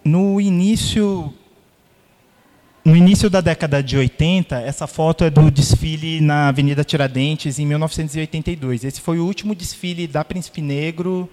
[0.05, 1.35] No início
[2.87, 7.66] no início da década de 80, essa foto é do desfile na Avenida Tiradentes, em
[7.66, 8.85] 1982.
[8.85, 11.29] Esse foi o último desfile da Príncipe Negro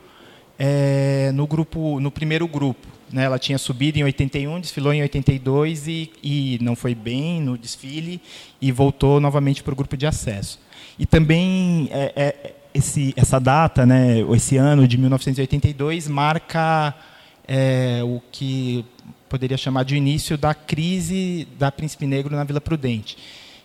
[0.57, 2.87] é, no, grupo, no primeiro grupo.
[3.11, 3.25] Né?
[3.25, 8.19] Ela tinha subido em 81, desfilou em 82 e, e não foi bem no desfile
[8.59, 10.59] e voltou novamente para o grupo de acesso.
[10.97, 16.95] E também é, é, esse, essa data, né, esse ano de 1982, marca
[17.47, 18.83] é, o que
[19.33, 23.17] poderia chamar de início da crise da Príncipe Negro na Vila Prudente,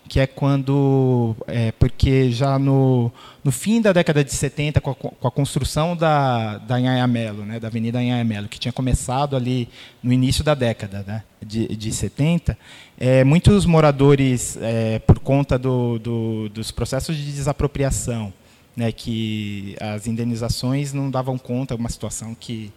[0.08, 3.12] que é quando, é, porque já no,
[3.44, 7.60] no fim da década de 70, com a, com a construção da, da Anhanhamelo, né,
[7.60, 9.68] da Avenida Anhanhamelo, que tinha começado ali
[10.02, 12.56] no início da década né, de, de 70,
[12.98, 18.32] é, muitos moradores, é, por conta do, do, dos processos de desapropriação,
[18.74, 22.72] né, que as indenizações não davam conta, uma situação que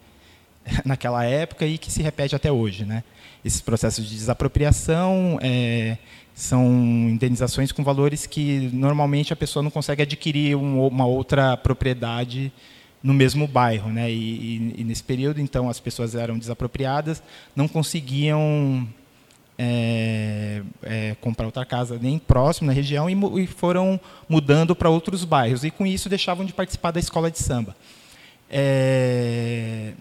[0.86, 2.86] naquela época e que se repete até hoje.
[2.86, 3.04] Né?
[3.44, 5.98] Esses processos de desapropriação é,
[6.34, 6.66] são
[7.10, 12.52] indenizações com valores que normalmente a pessoa não consegue adquirir um, uma outra propriedade
[13.04, 14.12] no mesmo bairro, né?
[14.12, 17.22] E, e, e, nesse período, então, as pessoas eram desapropriadas,
[17.56, 18.88] não conseguiam
[19.58, 25.26] é, é, comprar outra casa nem próximo na região e, e foram mudando para outros
[25.26, 27.76] bairros e com isso deixavam de participar da escola de samba.
[28.50, 29.94] É,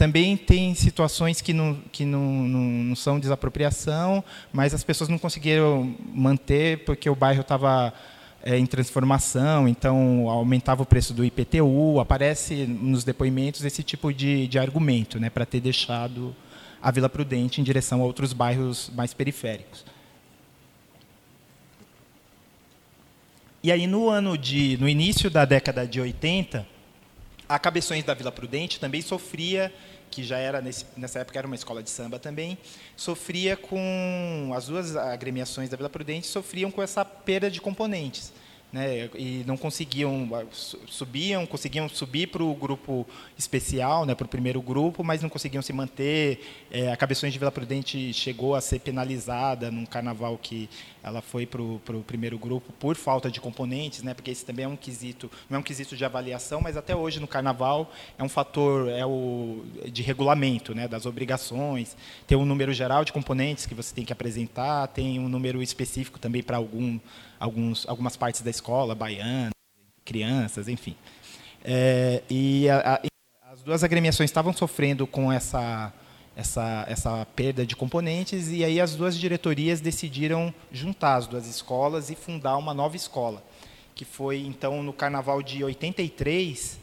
[0.00, 5.18] também tem situações que não, que não, não, não são desapropriação, mas as pessoas não
[5.18, 7.92] conseguiram manter porque o bairro estava
[8.42, 12.00] é, em transformação, então aumentava o preço do IPTU.
[12.00, 16.34] Aparece nos depoimentos esse tipo de, de argumento né, para ter deixado
[16.80, 19.84] a Vila Prudente em direção a outros bairros mais periféricos.
[23.62, 26.66] E aí no ano de, no início da década de 80,
[27.46, 29.70] a Cabeções da Vila Prudente também sofria
[30.10, 32.58] que já era nesse, nessa época era uma escola de samba também,
[32.96, 38.32] sofria com as duas agremiações da Vila Prudente sofriam com essa perda de componentes
[38.72, 40.28] né, e não conseguiam
[40.86, 43.06] subiam conseguiam subir para o grupo
[43.36, 46.40] especial né, para o primeiro grupo mas não conseguiam se manter.
[46.70, 50.68] É, a cabeções de Vila Prudente chegou a ser penalizada num carnaval que
[51.02, 54.68] ela foi para o primeiro grupo por falta de componentes né porque esse também é
[54.68, 58.28] um quesito não é um quesito de avaliação mas até hoje no carnaval é um
[58.28, 61.96] fator é o de regulamento né das obrigações.
[62.26, 66.18] Tem um número geral de componentes que você tem que apresentar tem um número específico
[66.20, 67.00] também para algum
[67.40, 69.50] alguns, algumas partes da escola, baiana,
[70.04, 70.94] crianças, enfim.
[71.64, 75.92] É, e a, a, as duas agremiações estavam sofrendo com essa,
[76.36, 82.10] essa, essa perda de componentes, e aí as duas diretorias decidiram juntar as duas escolas
[82.10, 83.42] e fundar uma nova escola,
[83.94, 86.78] que foi, então, no carnaval de 83,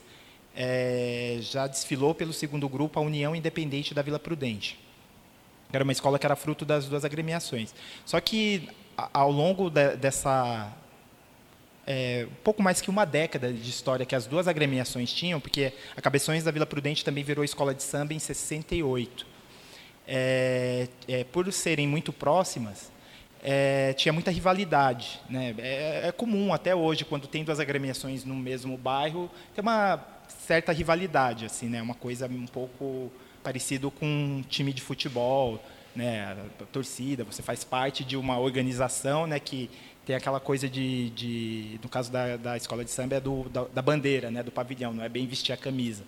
[0.55, 4.79] é, já desfilou pelo segundo grupo a União Independente da Vila Prudente.
[5.71, 7.75] Era uma escola que era fruto das duas agremiações.
[8.05, 8.69] Só que
[9.13, 10.73] ao longo de, dessa
[11.85, 16.01] é, pouco mais que uma década de história que as duas agremiações tinham, porque a
[16.01, 19.25] Cabeções da Vila Prudente também virou escola de samba em 68.
[20.05, 22.91] É, é, por serem muito próximas,
[23.41, 25.21] é, tinha muita rivalidade.
[25.29, 25.55] Né?
[25.59, 30.73] É, é, comum até hoje, quando tem duas agremiações no mesmo bairro, tem uma certa
[30.73, 31.81] rivalidade, assim, né?
[31.81, 33.09] uma coisa um pouco
[33.41, 35.63] parecido com um time de futebol
[35.97, 39.67] né, a torcida, você faz parte de uma organização né, que
[40.05, 43.63] tem aquela coisa de, de no caso da, da escola de samba, é do, da,
[43.63, 46.03] da, bandeira, né, do pavilhão, não é bem vestir a camisa.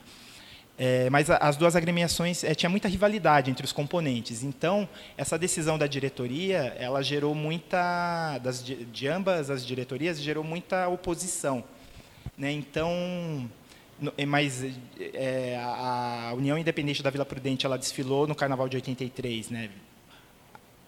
[0.78, 4.44] É, mas as duas agremiações é, tinha muita rivalidade entre os componentes.
[4.44, 10.88] Então, essa decisão da diretoria, ela gerou muita, das, de ambas as diretorias, gerou muita
[10.88, 11.64] oposição.
[12.38, 12.52] Né?
[12.52, 13.50] Então,
[14.28, 14.66] mas
[15.14, 19.70] é, a União Independente da Vila Prudente ela desfilou no Carnaval de 83, né?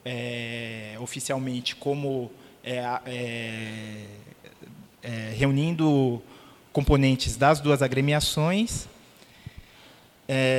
[0.04, 2.32] É, oficialmente como
[2.64, 4.06] é, é,
[5.04, 6.22] é, reunindo
[6.72, 8.88] componentes das duas agremiações.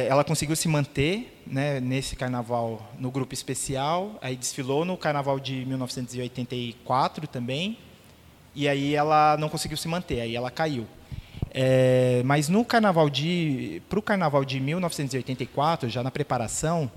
[0.08, 5.64] ela conseguiu se manter né, nesse carnaval no grupo especial, aí desfilou no carnaval de
[5.64, 7.78] 1984 também,
[8.54, 10.86] e aí ela não conseguiu se manter, aí ela caiu.
[11.54, 16.90] É, mas no carnaval de para o carnaval de 1984, já na preparação,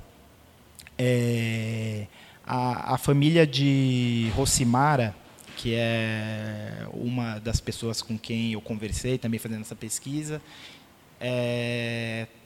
[0.97, 2.07] é,
[2.45, 5.13] a, a, família de Rocimara,
[5.57, 10.41] que é uma das pessoas com quem eu conversei também fazendo essa pesquisa,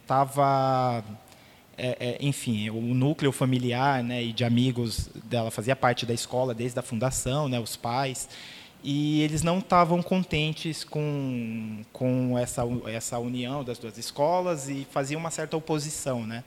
[0.02, 1.04] estava
[1.78, 6.56] é, é, enfim, o núcleo familiar né, e de amigos dela fazia parte da escola
[6.56, 8.28] desde a fundação, né, os pais
[8.84, 15.20] e eles não estavam contentes com, com essa, essa união das duas escolas e faziam
[15.20, 16.26] uma certa oposição.
[16.26, 16.44] Né?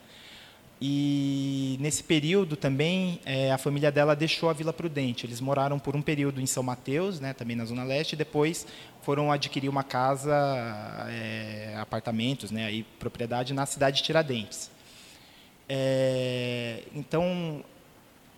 [0.81, 5.25] E nesse período também é, a família dela deixou a Vila Prudente.
[5.25, 8.65] Eles moraram por um período em São Mateus, né, também na Zona Leste, e depois
[9.03, 10.35] foram adquirir uma casa,
[11.09, 14.71] é, apartamentos, né, aí, propriedade na cidade de Tiradentes.
[15.69, 17.63] É, então,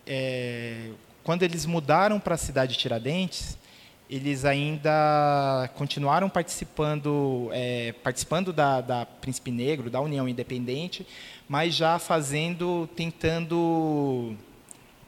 [0.06, 0.90] é,
[1.24, 3.58] quando eles mudaram para a cidade de Tiradentes,
[4.08, 11.06] eles ainda continuaram participando, é, participando da, da Príncipe Negro, da União Independente,
[11.48, 14.36] mas já fazendo, tentando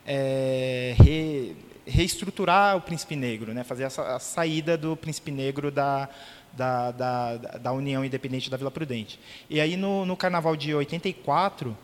[0.04, 1.56] é, re,
[1.86, 3.62] reestruturar o Príncipe Negro, né?
[3.62, 6.08] fazer essa, a saída do Príncipe Negro da,
[6.52, 9.20] da, da, da União Independente da Vila Prudente.
[9.48, 11.76] E aí, no, no Carnaval de 84,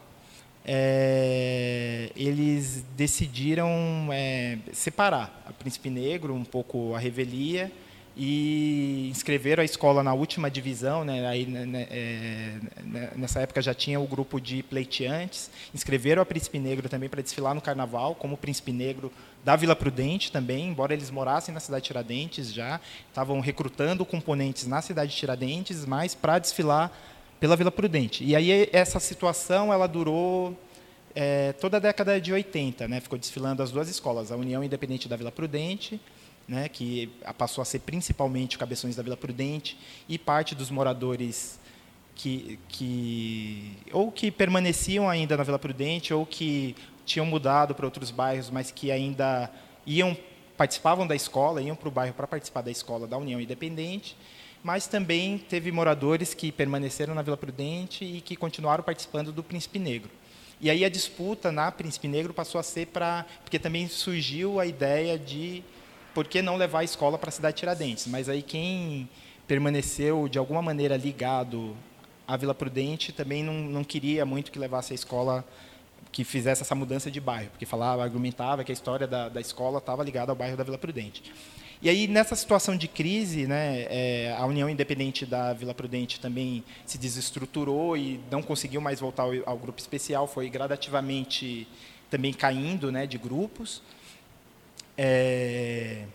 [0.65, 7.71] é, eles decidiram é, separar a Príncipe Negro, um pouco a revelia,
[8.17, 11.05] e inscreveram a escola na última divisão.
[11.05, 16.23] Né, aí, né, né é, né, nessa época já tinha o grupo de pleiteantes, inscreveram
[16.23, 19.13] a Príncipe Negro também para desfilar no Carnaval, como Príncipe Negro
[19.45, 24.67] da Vila Prudente também, embora eles morassem na cidade de Tiradentes já, estavam recrutando componentes
[24.67, 26.91] na cidade de Tiradentes, mas para desfilar
[27.41, 28.25] pela Vila Prudente.
[28.25, 30.57] E aí essa situação ela durou
[31.15, 33.01] é, toda a década de 80, né?
[33.01, 36.01] Ficou desfilando as duas escolas, a União Independente da Vila Prudente,
[36.49, 36.69] né?
[36.69, 39.79] Que passou a ser principalmente cabeções da Vila Prudente
[40.09, 41.59] e parte dos moradores
[42.15, 48.11] que, que ou que permaneciam ainda na Vila Prudente ou que tinham mudado para outros
[48.11, 49.51] bairros, mas que ainda
[49.87, 50.17] iam
[50.57, 54.17] participavam da escola, iam para o bairro para participar da escola da União Independente
[54.65, 59.79] mas também teve moradores que permaneceram na Vila Prudente e que continuaram participando do Príncipe
[59.79, 60.11] Negro.
[60.59, 63.27] E aí a disputa na Príncipe Negro passou a ser para.
[63.43, 65.63] Porque também surgiu a ideia de
[66.15, 68.07] por que não levar a escola para a cidade de Tiradentes.
[68.07, 69.07] Mas aí quem
[69.47, 71.77] permaneceu de alguma maneira ligado
[72.27, 75.45] a Vila Prudente também não, não queria muito que levasse a escola
[76.11, 79.79] que fizesse essa mudança de bairro, porque falava, argumentava que a história da, da escola
[79.79, 81.23] estava ligada ao bairro da Vila Prudente.
[81.85, 86.65] E aí, nessa situação de crise, né, é, a União Independente da Vila Prudente também
[86.87, 91.69] se desestruturou e não conseguiu mais voltar ao, ao grupo especial, foi gradativamente
[92.09, 93.83] também caindo né, de grupos.
[94.97, 96.07] É,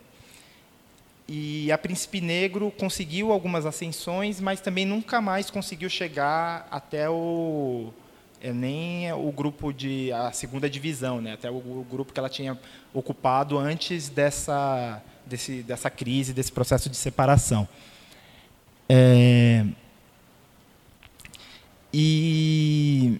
[1.28, 7.94] e a Príncipe Negro conseguiu algumas ascensões, mas também nunca mais conseguiu chegar até o
[8.42, 11.34] é, nem o grupo de a segunda divisão, né?
[11.34, 12.58] Até o, o grupo que ela tinha
[12.94, 17.68] ocupado antes dessa desse, dessa crise, desse processo de separação.
[18.88, 19.66] É,
[21.94, 23.20] e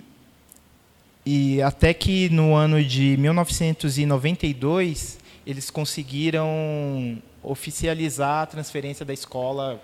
[1.26, 9.82] e até que no ano de 1992 eles conseguiram oficializar a transferência da escola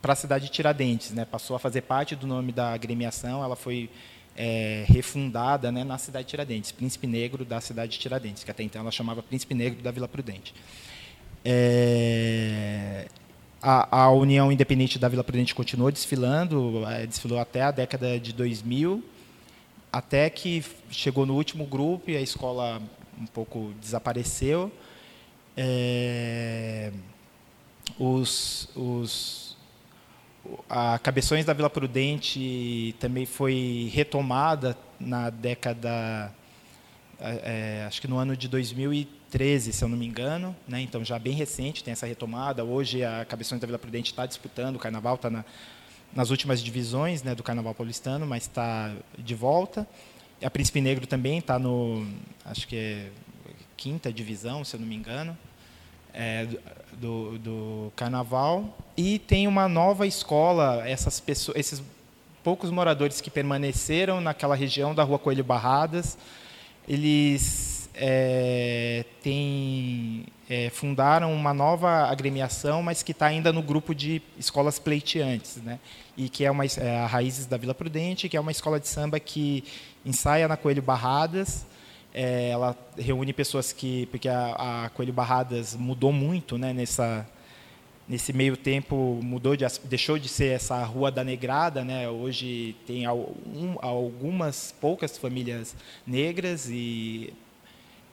[0.00, 1.24] para a cidade de Tiradentes, né?
[1.24, 3.88] Passou a fazer parte do nome da agremiação, ela foi
[4.36, 8.62] é, refundada né, na cidade de Tiradentes, Príncipe Negro da cidade de Tiradentes, que até
[8.62, 10.54] então ela chamava Príncipe Negro da Vila Prudente.
[11.44, 13.08] É,
[13.60, 18.32] a, a, União Independente da Vila Prudente continuou desfilando, é, desfilou até a década de
[18.32, 19.02] 2000,
[19.92, 22.80] até que chegou no último grupo e a escola
[23.20, 24.72] um pouco desapareceu.
[25.56, 26.90] É,
[27.98, 29.51] os, os,
[30.68, 36.32] a Cabeções da Vila Prudente também foi retomada na década,
[37.20, 40.80] é, acho que no ano de 2013, se eu não me engano, né?
[40.80, 42.64] então já bem recente tem essa retomada.
[42.64, 45.44] Hoje a Cabeções da Vila Prudente está disputando, o Carnaval está na,
[46.14, 49.86] nas últimas divisões né, do Carnaval paulistano, mas está de volta.
[50.42, 52.06] A Príncipe Negro também está no,
[52.44, 53.10] acho que é
[53.76, 55.36] quinta divisão, se eu não me engano,
[56.14, 56.46] é,
[56.92, 58.76] do, do Carnaval.
[58.96, 61.82] E tem uma nova escola, essas pessoas, esses
[62.42, 66.18] poucos moradores que permaneceram naquela região da Rua Coelho Barradas,
[66.88, 74.20] eles é, têm é, fundaram uma nova agremiação, mas que está ainda no grupo de
[74.38, 75.78] escolas pleiteantes, né?
[76.16, 78.88] E que é uma é a Raízes da Vila Prudente, que é uma escola de
[78.88, 79.64] samba que
[80.04, 81.64] ensaia na Coelho Barradas.
[82.14, 86.72] É, ela reúne pessoas que, porque a, a, Coelho Barradas mudou muito, né?
[86.72, 87.26] Nessa
[88.08, 92.08] nesse meio tempo mudou de, deixou de ser essa rua da negrada, né?
[92.08, 95.74] Hoje tem um, algumas poucas famílias
[96.06, 97.32] negras e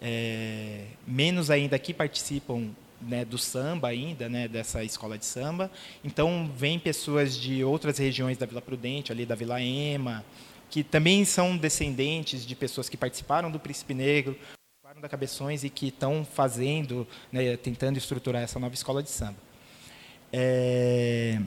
[0.01, 2.69] é, menos ainda que participam
[3.01, 5.71] né, do samba ainda, né, dessa escola de samba.
[6.03, 10.23] Então, vem pessoas de outras regiões da Vila Prudente, ali da Vila Ema,
[10.69, 15.69] que também são descendentes de pessoas que participaram do Príncipe Negro, participaram da Cabeções e
[15.69, 19.37] que estão fazendo, né, tentando estruturar essa nova escola de samba.
[20.31, 21.39] É,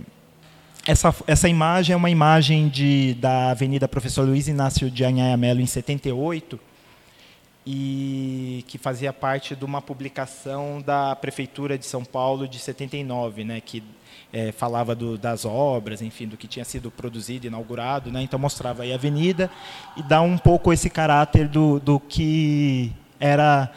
[0.86, 5.60] essa, essa imagem é uma imagem de, da Avenida Professor Luiz Inácio de Anhaia Melo,
[5.60, 6.58] em 78,
[7.64, 13.60] e que fazia parte de uma publicação da prefeitura de São Paulo de 79, né,
[13.60, 13.84] que
[14.33, 18.83] é, falava do, das obras, enfim, do que tinha sido produzido, inaugurado, né, então mostrava
[18.83, 19.51] aí a avenida
[19.97, 23.70] e dá um pouco esse caráter do, do que era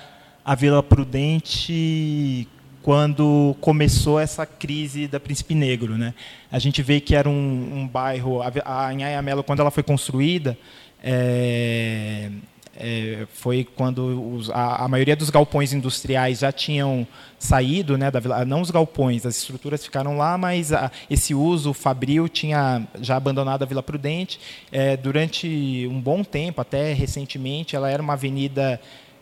[0.44, 2.48] a Vila Prudente
[2.82, 6.14] quando começou essa crise da Príncipe Negro, né?
[6.52, 10.56] A gente vê que era um, um bairro, a Anhaia Melo, quando ela foi construída,
[11.04, 12.30] é,
[12.78, 17.08] é, foi quando os, a, a, maioria dos galpões industriais já tinham
[17.40, 22.28] saído, né, da não os galpões, as estruturas ficaram lá, mas a, esse uso fabril
[22.28, 24.40] tinha já abandonado a Vila Prudente.
[24.72, 28.80] É, durante um bom tempo, até recentemente, ela era uma avenida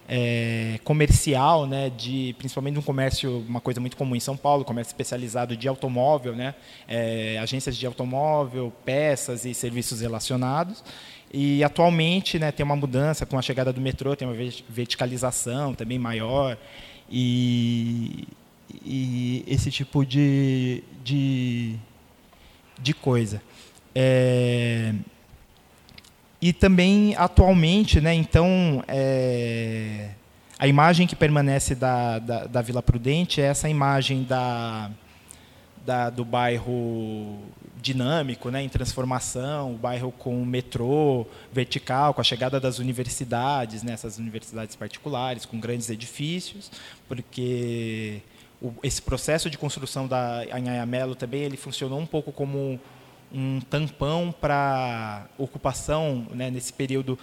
[0.07, 4.91] é, comercial, né, de principalmente um comércio, uma coisa muito comum em São Paulo, comércio
[4.91, 6.55] especializado de automóvel, né,
[6.87, 10.83] é, agências de automóvel, peças e serviços relacionados.
[11.35, 14.37] E atualmente né, tem uma mudança com a chegada do metrô, tem uma
[14.69, 16.55] verticalização também maior
[17.09, 18.27] e,
[18.85, 21.75] e esse tipo de, de,
[22.79, 23.41] de coisa.
[23.95, 24.93] É,
[26.39, 30.09] e também atualmente, né, então, é,
[30.59, 34.91] a imagem que permanece da, da, da, Vila Prudente é essa imagem da,
[35.83, 37.39] da, do bairro
[37.83, 44.17] dinâmico, né, em transformação, o bairro com metrô vertical, com a chegada das universidades, nessas
[44.17, 46.71] né, universidades particulares, com grandes edifícios,
[47.09, 48.21] porque
[48.61, 52.79] o, esse processo de construção da Anhaia Melo também ele funcionou um pouco como
[53.31, 57.19] um tampão para ocupação né, nesse período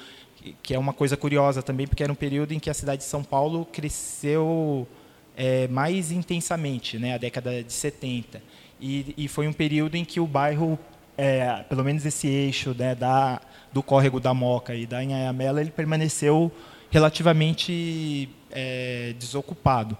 [0.62, 3.08] que é uma coisa curiosa também, porque era um período em que a cidade de
[3.08, 4.88] São Paulo cresceu
[5.36, 8.42] é, mais intensamente, né, a década de 70.
[8.80, 10.78] E, e foi um período em que o bairro
[11.22, 15.70] é, pelo menos esse eixo né, da, do córrego da Moca e da Inhayamela, ele
[15.70, 16.50] permaneceu
[16.90, 19.98] relativamente é, desocupado.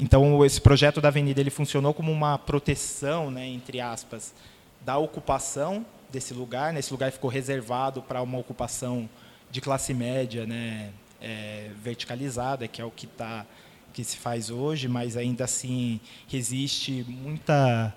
[0.00, 4.34] Então, esse projeto da avenida ele funcionou como uma proteção, né, entre aspas,
[4.80, 6.72] da ocupação desse lugar.
[6.72, 6.80] Né?
[6.80, 9.08] Esse lugar ficou reservado para uma ocupação
[9.52, 10.90] de classe média, né,
[11.20, 13.46] é, verticalizada, que é o que tá,
[13.92, 17.94] que se faz hoje, mas ainda assim resiste muita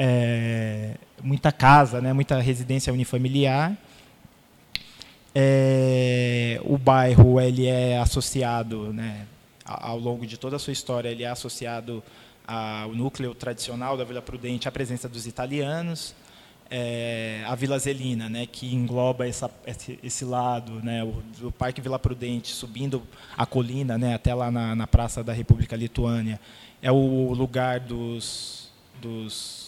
[0.00, 3.76] é, muita casa, né, muita residência unifamiliar.
[5.34, 9.26] É, o bairro ele é associado, né,
[9.64, 12.02] ao longo de toda a sua história, ele é associado
[12.46, 16.14] ao núcleo tradicional da Vila Prudente, à presença dos italianos,
[16.70, 21.02] é, a Vila Zelina, né, que engloba essa, esse, esse, lado, né,
[21.42, 23.02] o, Parque Vila Prudente, subindo
[23.36, 26.38] a colina, né, até lá na, na Praça da República Lituânia,
[26.80, 28.70] é o lugar dos,
[29.00, 29.67] dos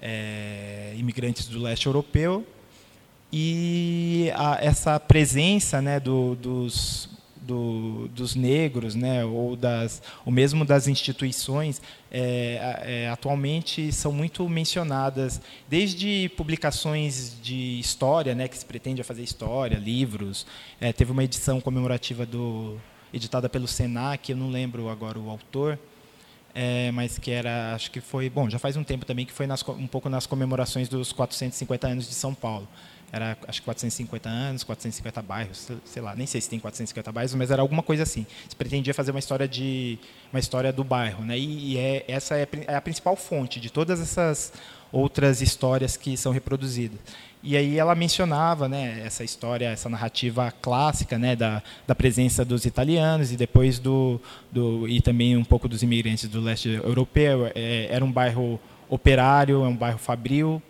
[0.00, 2.46] é, imigrantes do leste europeu
[3.32, 7.18] e a, essa presença né, do, dos
[7.48, 11.80] do, dos negros, né, ou das, ou mesmo das instituições,
[12.10, 19.22] é, é, atualmente são muito mencionadas, desde publicações de história, né, que se pretende fazer
[19.22, 20.46] história, livros.
[20.78, 22.76] É, teve uma edição comemorativa do
[23.14, 25.78] editada pelo Senac, eu não lembro agora o autor,
[26.60, 29.46] é, mas que era, acho que foi, bom, já faz um tempo também que foi
[29.46, 32.66] nas, um pouco nas comemorações dos 450 anos de São Paulo
[33.12, 37.34] era acho que 450 anos, 450 bairros, sei lá, nem sei se tem 450 bairros,
[37.34, 38.26] mas era alguma coisa assim.
[38.48, 39.98] Se pretendia fazer uma história de
[40.32, 41.38] uma história do bairro, né?
[41.38, 44.52] E, e é, essa é, é a principal fonte de todas essas
[44.90, 46.98] outras histórias que são reproduzidas.
[47.42, 52.64] E aí ela mencionava, né, essa história, essa narrativa clássica, né, da, da presença dos
[52.64, 54.20] italianos e depois do,
[54.50, 57.50] do e também um pouco dos imigrantes do leste europeu.
[57.54, 58.58] É, era um bairro
[58.88, 60.60] operário, é um bairro fabril,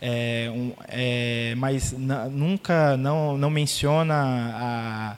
[0.00, 5.16] é, um, é, mas nunca não, não menciona a,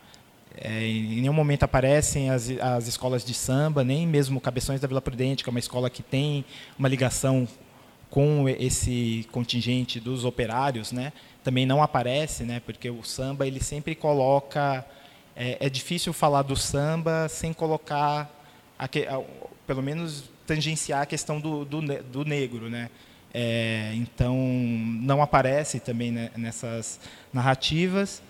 [0.57, 5.01] é, em nenhum momento aparecem as, as escolas de samba, nem mesmo Cabeções da Vila
[5.01, 6.45] Prudente, que é uma escola que tem
[6.79, 7.49] uma ligação
[8.15, 11.13] com esse contingente dos operários, né?
[11.43, 12.63] Também não aparece, né?
[12.65, 14.87] Porque o samba ele sempre coloca
[15.35, 18.31] é, é difícil falar do samba sem colocar
[18.79, 18.89] a,
[19.67, 22.89] pelo menos tangenciar a questão do, do, do negro, né?
[23.35, 27.01] É, então, não aparece também né, nessas
[27.33, 28.23] narrativas.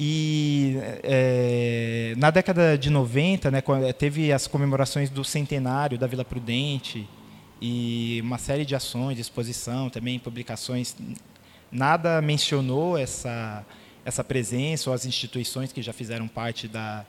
[0.00, 3.62] E é, na década de 90, né,
[3.96, 7.08] teve as comemorações do centenário da Vila Prudente
[7.62, 10.96] e uma série de ações, de exposição, também publicações.
[11.70, 13.64] Nada mencionou essa,
[14.04, 17.06] essa presença ou as instituições que já fizeram parte da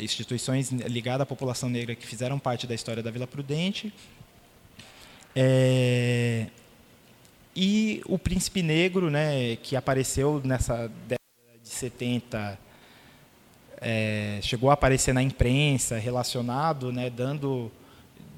[0.00, 3.92] instituições ligadas à população negra que fizeram parte da história da Vila Prudente
[5.34, 6.46] é,
[7.56, 12.58] e o Príncipe Negro, né, que apareceu nessa década de 70,
[13.80, 17.70] é, chegou a aparecer na imprensa, relacionado, né, dando,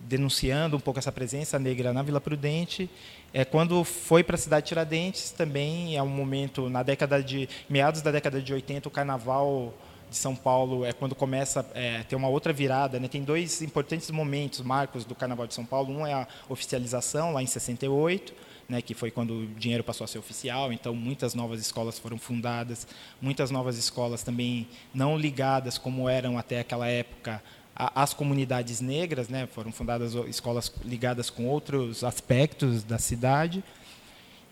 [0.04, 2.88] denunciando um pouco essa presença negra na Vila Prudente.
[3.32, 7.48] É, quando foi para a cidade de Tiradentes, também é um momento, na década de
[7.68, 9.74] meados da década de 80, o carnaval
[10.10, 13.00] de São Paulo é quando começa é, ter uma outra virada.
[13.00, 13.08] Né?
[13.08, 15.92] Tem dois importantes momentos, marcos do Carnaval de São Paulo.
[15.92, 18.32] Um é a oficialização, lá em 68,
[18.68, 22.16] né, que foi quando o dinheiro passou a ser oficial, então muitas novas escolas foram
[22.16, 22.86] fundadas,
[23.20, 27.42] muitas novas escolas também não ligadas como eram até aquela época
[27.74, 33.64] às comunidades negras, né, foram fundadas escolas ligadas com outros aspectos da cidade.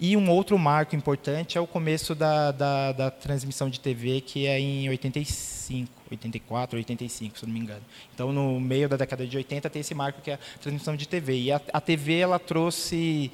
[0.04, 4.48] E um outro marco importante é o começo da, da, da, transmissão de TV, que
[4.48, 7.82] é em 85, 84, 85, se não me engano.
[8.12, 11.06] Então, no meio da década de 80, tem esse marco que é a transmissão de
[11.06, 11.42] TV.
[11.42, 13.30] E a, a TV ela trouxe,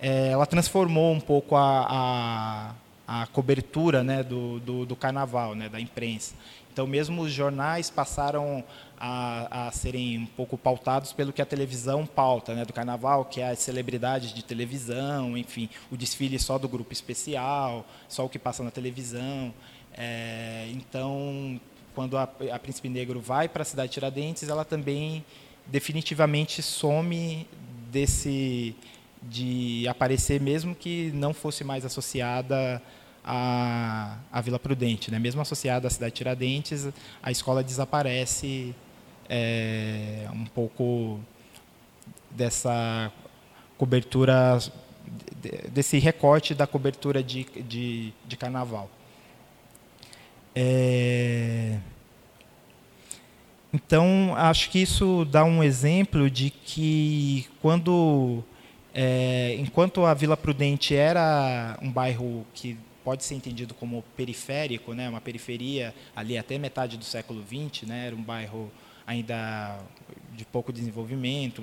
[0.00, 2.74] é, ela transformou um pouco a,
[3.06, 6.34] a, a cobertura né, do, do, do carnaval, né, da imprensa.
[6.80, 8.64] Então, mesmo os jornais passaram
[8.98, 13.42] a, a, serem um pouco pautados pelo que a televisão pauta, né, do carnaval, que
[13.42, 18.38] é as celebridades de televisão, enfim, o desfile só do grupo especial, só o que
[18.38, 19.52] passa na televisão.
[19.92, 21.60] É, então,
[21.94, 25.22] quando a, a Príncipe Negro vai para a cidade de Tiradentes, ela também
[25.66, 27.46] definitivamente some
[27.90, 28.74] desse
[29.22, 32.80] de aparecer mesmo que não fosse mais associada
[33.30, 35.18] à, à Vila Prudente, né?
[35.18, 36.88] Mesmo associada à cidade de Tiradentes,
[37.22, 38.74] a escola desaparece
[39.28, 41.20] é, um pouco
[42.30, 43.12] dessa
[43.78, 44.58] cobertura,
[45.72, 48.88] desse recorte da cobertura de, de, de carnaval.
[50.54, 51.78] É,
[53.72, 58.42] então, acho que isso dá um exemplo de que quando
[58.92, 65.08] É, enquanto a Vila Prudente era um bairro que pode ser entendido como periférico, né,
[65.08, 68.70] uma periferia ali até metade do século XX, né, era um bairro
[69.06, 69.78] ainda
[70.34, 71.62] de pouco desenvolvimento,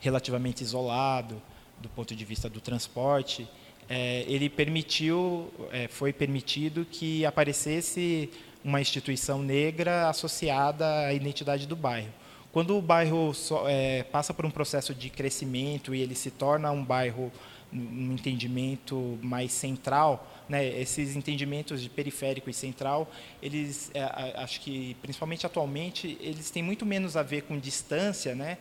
[0.00, 1.40] relativamente isolado
[1.78, 3.48] do ponto de vista do transporte.
[3.88, 8.30] É, ele permitiu, é, foi permitido que aparecesse
[8.64, 12.12] uma instituição negra associada à identidade do bairro.
[12.52, 16.70] Quando o bairro so, é, passa por um processo de crescimento e ele se torna
[16.70, 17.32] um bairro
[17.72, 23.08] um entendimento mais central, né, esses entendimentos de periférico e central,
[23.40, 24.02] eles, é,
[24.34, 28.58] acho que principalmente atualmente, eles têm muito menos a ver com distância, né,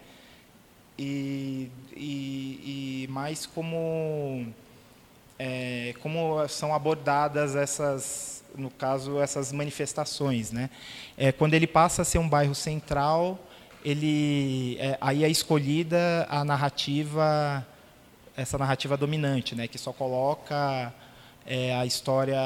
[0.98, 4.46] e, e, e mais como
[5.40, 10.70] é, como são abordadas essas, no caso, essas manifestações, né?
[11.18, 13.40] É, quando ele passa a ser um bairro central,
[13.84, 17.66] ele é, aí é escolhida a narrativa
[18.36, 20.94] essa narrativa dominante, né, que só coloca
[21.46, 22.38] é, a história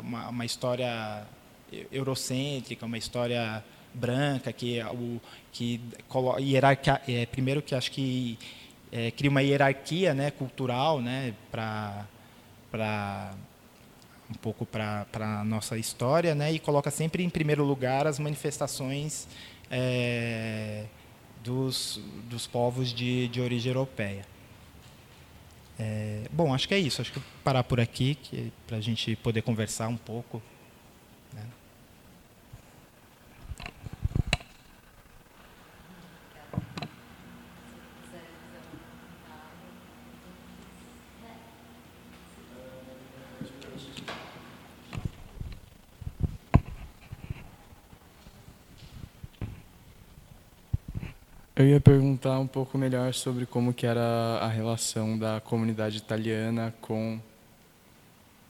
[0.00, 1.24] uma, uma, história
[1.92, 3.64] eurocêntrica, uma história
[3.94, 5.20] branca que é o
[5.52, 5.80] que
[6.40, 8.38] hierarquia, é, primeiro que acho que
[8.92, 12.06] é, cria uma hierarquia, né, cultural, né, para
[12.70, 13.32] para
[14.30, 19.26] um pouco para a nossa história, né, e coloca sempre em primeiro lugar as manifestações
[19.68, 20.84] é,
[21.42, 24.24] dos, dos povos de, de origem europeia.
[25.82, 27.00] É, bom, acho que é isso.
[27.00, 28.18] Acho que parar por aqui
[28.66, 30.42] para a gente poder conversar um pouco.
[31.32, 31.42] Né?
[51.60, 56.72] Eu ia perguntar um pouco melhor sobre como que era a relação da comunidade italiana
[56.80, 57.20] com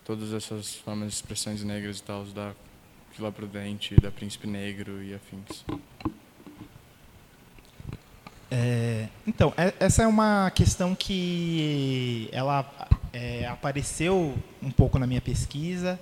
[0.05, 2.53] todas essas formas de expressões negras e tal, da
[3.17, 5.65] Vila Prudente, da Príncipe Negro e afins.
[8.49, 12.65] É, então, é, essa é uma questão que ela
[13.13, 15.99] é, apareceu um pouco na minha pesquisa,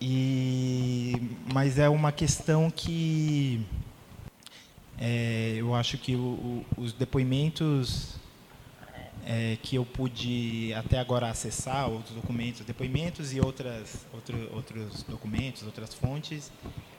[0.00, 3.62] e, mas é uma questão que
[5.00, 8.16] é, eu acho que o, o, os depoimentos
[9.24, 15.62] é, que eu pude até agora acessar, outros documentos, depoimentos e outras, outro, outros documentos,
[15.62, 16.50] outras fontes,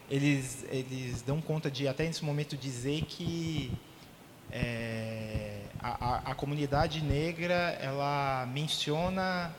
[0.10, 3.72] eles, eles dão conta de, até nesse momento, dizer que
[4.52, 9.54] é, a, a, comunidade negra ela menciona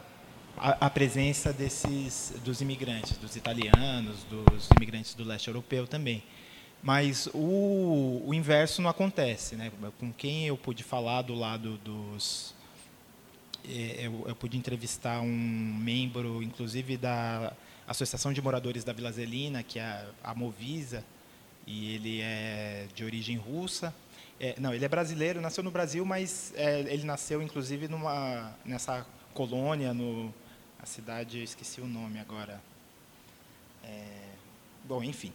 [0.57, 6.22] a, a, presença desses dos imigrantes, dos italianos, dos imigrantes do leste europeu também.
[6.83, 9.55] Mas o, o inverso não acontece.
[9.55, 9.70] Né?
[9.99, 12.55] Com quem eu pude falar do lado dos.
[13.68, 17.53] É, eu, eu pude entrevistar um membro, inclusive, da
[17.87, 21.05] Associação de Moradores da Vila Zelina, que é a Movisa,
[21.66, 23.95] e ele é de origem russa.
[24.39, 29.07] É, não, ele é brasileiro, nasceu no Brasil, mas é, ele nasceu, inclusive, numa, nessa
[29.35, 30.33] colônia, no,
[30.83, 32.62] a cidade, eu esqueci o nome agora.
[33.85, 34.31] É,
[34.85, 35.31] bom, enfim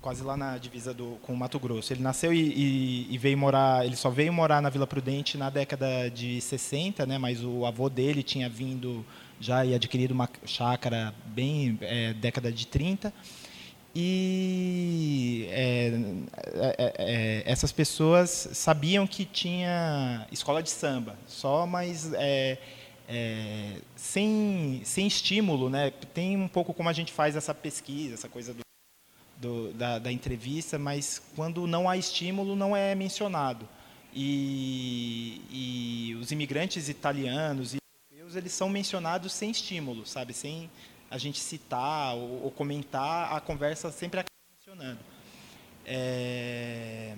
[0.00, 1.92] quase lá na divisa do, com o Mato Grosso.
[1.92, 5.50] Ele nasceu e, e, e, veio morar, ele só veio morar na Vila Prudente na
[5.50, 9.04] década de 60, né, mas o avô dele tinha vindo
[9.40, 13.12] já e adquirido uma chácara bem é, década de 30.
[13.98, 15.90] E é,
[16.54, 22.58] é, é, essas pessoas sabiam que tinha escola de samba, só, mas é,
[23.08, 25.92] é, sem, sem estímulo, né?
[26.12, 28.65] Tem um pouco como a gente faz essa pesquisa, essa coisa do
[29.36, 33.68] do, da, da, entrevista, mas quando não há estímulo, não é mencionado.
[34.14, 37.78] E, e os imigrantes italianos e
[38.10, 40.32] europeus, eles são mencionados sem estímulo, sabe?
[40.32, 40.70] Sem
[41.10, 45.00] a gente citar ou, ou comentar, a conversa sempre acaba mencionando.
[45.84, 47.14] É...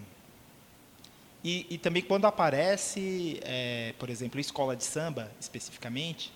[1.43, 6.33] E, e, também quando aparece, é, por exemplo, escola de samba, especificamente,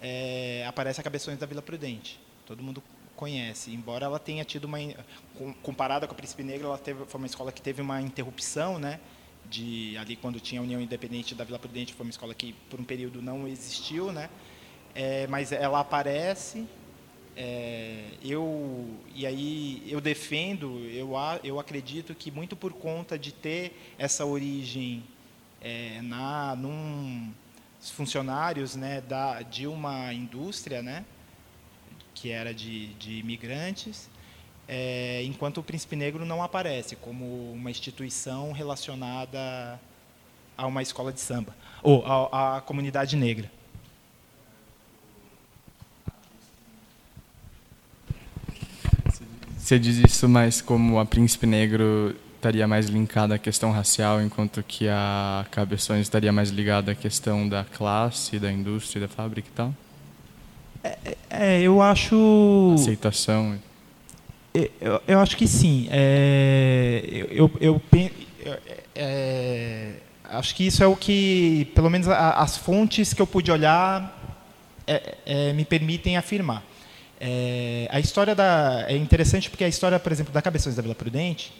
[0.00, 2.18] é, aparece a Cabeções da Vila Prudente.
[2.46, 2.82] Todo mundo
[3.18, 3.72] conhece.
[3.72, 4.78] Embora ela tenha tido uma
[5.60, 9.00] comparada com a Príncipe Negro, ela teve foi uma escola que teve uma interrupção, né?
[9.50, 12.78] De ali quando tinha a União Independente da Vila Prudente, foi uma escola que por
[12.80, 14.30] um período não existiu, né?
[14.94, 16.64] É, mas ela aparece.
[17.36, 21.10] É, eu e aí eu defendo, eu
[21.42, 25.02] eu acredito que muito por conta de ter essa origem
[25.60, 27.32] é, na num
[27.80, 31.04] funcionários, né, da de uma indústria, né?
[32.20, 34.08] Que era de, de imigrantes,
[34.66, 39.80] é, enquanto o Príncipe Negro não aparece como uma instituição relacionada
[40.56, 43.50] a uma escola de samba, ou à comunidade negra.
[49.56, 54.62] Você diz isso mais como a Príncipe Negro estaria mais linkada à questão racial, enquanto
[54.62, 59.52] que a Cabeções estaria mais ligada à questão da classe, da indústria, da fábrica e
[59.52, 59.74] tal?
[60.82, 62.72] É, é, é eu acho.
[62.74, 63.58] Aceitação.
[64.54, 65.88] É, eu, eu acho que sim.
[65.90, 67.82] É, eu, eu, eu
[68.94, 69.92] é,
[70.24, 74.16] acho que isso é o que, pelo menos as fontes que eu pude olhar,
[75.54, 76.64] me permitem afirmar.
[77.90, 81.52] a história da é interessante porque a história, por exemplo, da Cabeções da Vila Prudente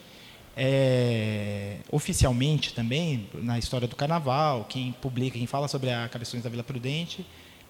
[0.60, 6.50] é, oficialmente também, na história do carnaval, quem publica, quem fala sobre a Cabeções da
[6.50, 7.24] Vila Prudente,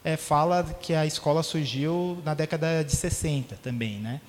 [0.08, 3.98] é, fala que a escola surgiu na década de 60 também.
[3.98, 4.20] Né?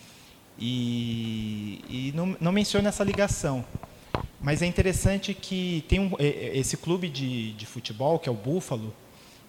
[0.57, 3.63] E, e não, não, menciona essa ligação.
[4.41, 8.93] Mas é interessante que tem um, esse clube de, de futebol, que é o Búfalo,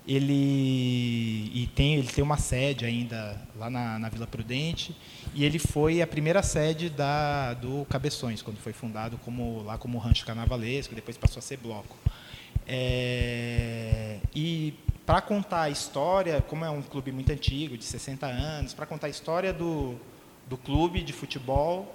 [0.07, 4.97] ele, e tem, ele tem uma sede ainda lá na, na Vila Prudente,
[5.35, 9.99] e ele foi a primeira sede da, do Cabeções, quando foi fundado como, lá como
[9.99, 11.97] Rancho Carnavalesco, depois passou a ser bloco.
[12.67, 14.75] É, e
[15.11, 19.09] para contar a história, como é um clube muito antigo, de 60 anos, para contar
[19.09, 19.97] a história do,
[20.47, 21.93] do clube de futebol,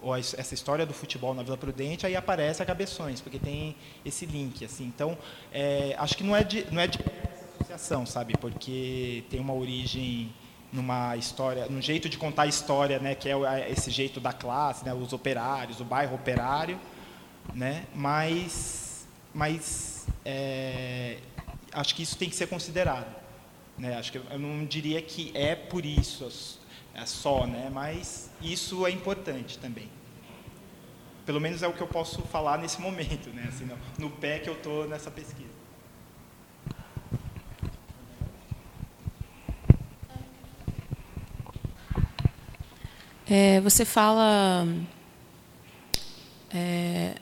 [0.00, 4.26] ou essa história do futebol na Vila Prudente, aí aparece a Cabeções, porque tem esse
[4.26, 4.64] link.
[4.64, 4.86] assim.
[4.86, 5.16] Então,
[5.52, 6.98] é, acho que não é de, não é de
[7.60, 8.34] associação, sabe?
[8.36, 10.34] Porque tem uma origem
[10.72, 14.84] numa história, num jeito de contar a história, né, que é esse jeito da classe,
[14.84, 16.76] né, os operários, o bairro operário,
[17.54, 21.18] né, mas, mas é,
[21.72, 23.14] acho que isso tem que ser considerado,
[23.78, 26.30] né, acho que eu não diria que é por isso
[26.94, 29.88] é só, né, mas isso é importante também.
[31.24, 33.68] Pelo menos é o que eu posso falar nesse momento, né, assim,
[33.98, 35.62] no, pé que eu estou nessa pesquisa.
[43.28, 44.66] É, você fala
[46.52, 47.14] é,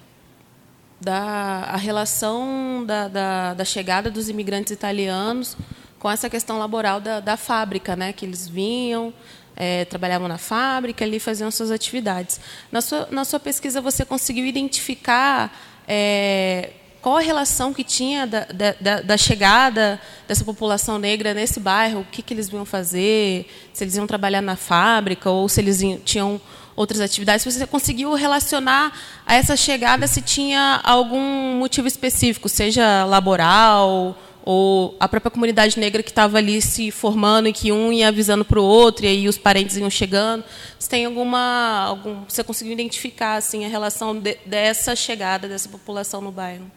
[1.01, 5.57] da a relação da, da, da, chegada dos imigrantes italianos
[5.99, 8.13] com essa questão laboral da, da fábrica, né?
[8.13, 9.13] Que eles vinham,
[9.57, 12.41] é, trabalhavam na fábrica, ali faziam suas atividades.
[12.71, 15.55] Na sua, na sua pesquisa, você conseguiu identificar
[15.87, 16.71] é,
[17.01, 18.47] qual a relação que tinha da,
[18.81, 23.85] da, da, chegada dessa população negra nesse bairro, o que, que eles vinham fazer, se
[23.85, 26.41] eles iam trabalhar na fábrica ou se eles tinham
[26.81, 27.45] outras atividades.
[27.45, 28.93] Você conseguiu relacionar
[29.27, 36.03] a essa chegada se tinha algum motivo específico, seja laboral ou a própria comunidade negra
[36.03, 39.29] que estava ali se formando e que um ia avisando para o outro e aí
[39.29, 40.43] os parentes iam chegando.
[40.79, 46.23] Você tem alguma, algum, você conseguiu identificar assim a relação de, dessa chegada dessa população
[46.23, 46.71] no bairro?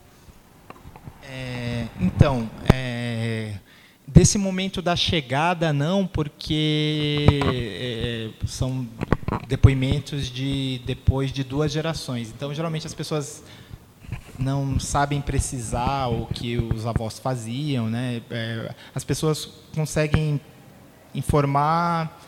[1.24, 3.54] É, então, é,
[4.06, 7.26] desse momento da chegada, não, porque
[7.56, 8.86] é, são
[9.48, 12.30] depoimentos de depois de duas gerações.
[12.30, 13.44] Então, geralmente as pessoas
[14.38, 18.22] não sabem precisar o que os avós faziam, né?
[18.30, 20.40] É, as pessoas conseguem
[21.14, 22.20] informar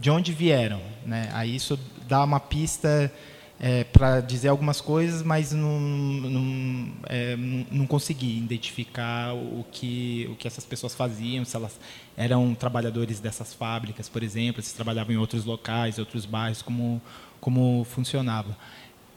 [0.00, 1.28] de onde vieram, né?
[1.32, 3.12] Aí isso dá uma pista
[3.60, 10.36] é, para dizer algumas coisas, mas não, não, é, não, consegui identificar o que, o
[10.36, 11.78] que essas pessoas faziam, se elas
[12.16, 17.02] eram trabalhadores dessas fábricas, por exemplo, se trabalhavam em outros locais, outros bairros, como,
[17.40, 18.56] como funcionava.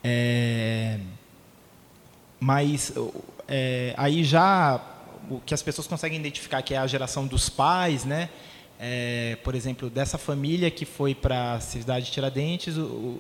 [0.04, 1.00] É,
[2.40, 2.92] mas
[3.48, 4.82] é, aí já
[5.30, 8.30] o que as pessoas conseguem identificar que é a geração dos pais, né?
[8.84, 13.20] É, por exemplo, dessa família que foi para a cidade de Tiradentes, o,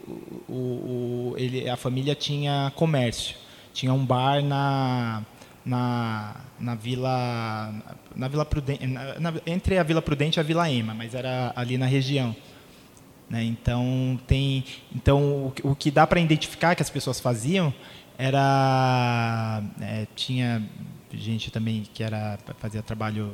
[0.49, 3.35] o, o, ele, a família tinha comércio,
[3.71, 5.23] tinha um bar na,
[5.63, 7.71] na, na Vila
[8.15, 11.53] na Vila Prudente, na, na, entre a Vila Prudente e a Vila Ema, mas era
[11.55, 12.35] ali na região.
[13.29, 13.43] Né?
[13.43, 17.71] Então tem, então o, o que dá para identificar que as pessoas faziam
[18.17, 20.67] era é, tinha
[21.13, 23.33] gente também que era fazia trabalho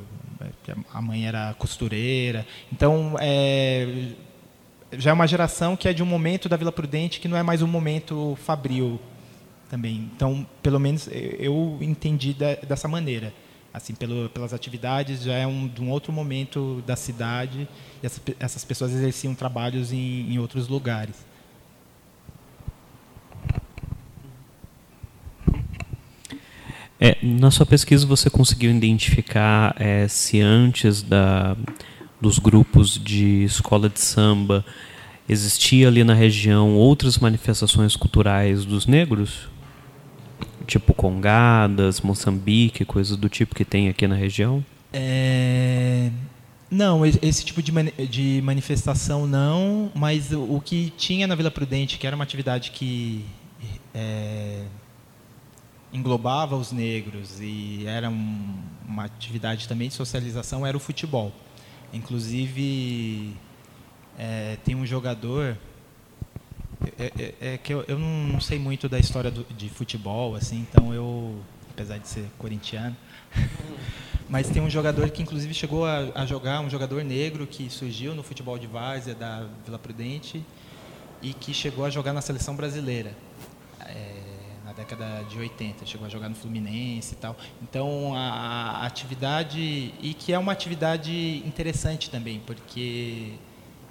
[0.93, 2.45] a mãe era costureira.
[2.71, 4.11] Então é,
[4.93, 7.43] já é uma geração que é de um momento da Vila Prudente que não é
[7.43, 8.99] mais um momento fabril
[9.69, 10.09] também.
[10.15, 13.33] Então pelo menos eu entendi da, dessa maneira.
[13.73, 17.67] Assim pelo, pelas atividades já é um de um outro momento da cidade.
[18.01, 21.27] E essa, essas pessoas exerciam trabalhos em, em outros lugares
[26.99, 31.55] É, na sua pesquisa você conseguiu identificar é, se antes da,
[32.19, 34.65] dos grupos de escola de samba
[35.29, 39.47] existia ali na região outras manifestações culturais dos negros?
[40.67, 44.63] tipo Congadas, Moçambique, coisas do tipo que tem aqui na região?
[44.93, 46.11] É...
[46.69, 47.71] Não, esse tipo de,
[48.09, 52.71] de manifestação não, mas o, o, que tinha na Vila Prudente, que era uma atividade
[52.71, 53.23] que
[53.95, 54.63] é,
[55.97, 58.55] englobava os negros e era um,
[58.87, 61.31] uma atividade também de socialização, era o futebol.
[61.91, 63.35] Inclusive,
[64.17, 65.57] é, tem um jogador
[66.99, 70.65] é, é, é, que eu, eu não sei muito da história do, de futebol, assim,
[70.69, 71.39] então eu,
[71.71, 72.95] apesar de ser corintiano,
[74.29, 78.13] mas tem um jogador que inclusive chegou a, a, jogar, um jogador negro que surgiu
[78.13, 80.43] no futebol de várzea da Vila Prudente
[81.21, 83.11] e que chegou a jogar na seleção brasileira
[83.81, 84.16] é,
[84.77, 87.35] década de 80, chegou a jogar no Fluminense e tal.
[87.61, 93.33] Então a, a atividade e que é uma atividade interessante também, porque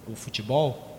[0.07, 0.97] o futebol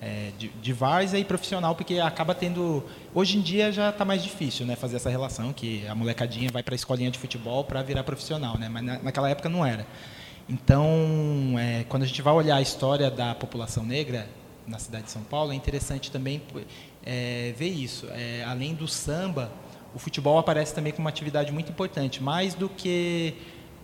[0.00, 2.84] é, de, de várzea e profissional, porque acaba tendo.
[3.14, 6.62] Hoje em dia já está mais difícil né, fazer essa relação, que a molecadinha vai
[6.62, 9.86] para a escolinha de futebol para virar profissional, né, mas na, naquela época não era.
[10.48, 14.28] Então, é, quando a gente vai olhar a história da população negra
[14.66, 16.40] na cidade de São Paulo, é interessante também
[17.06, 18.06] é, ver isso.
[18.10, 19.50] É, além do samba,
[19.94, 23.34] o futebol aparece também como uma atividade muito importante, mais do que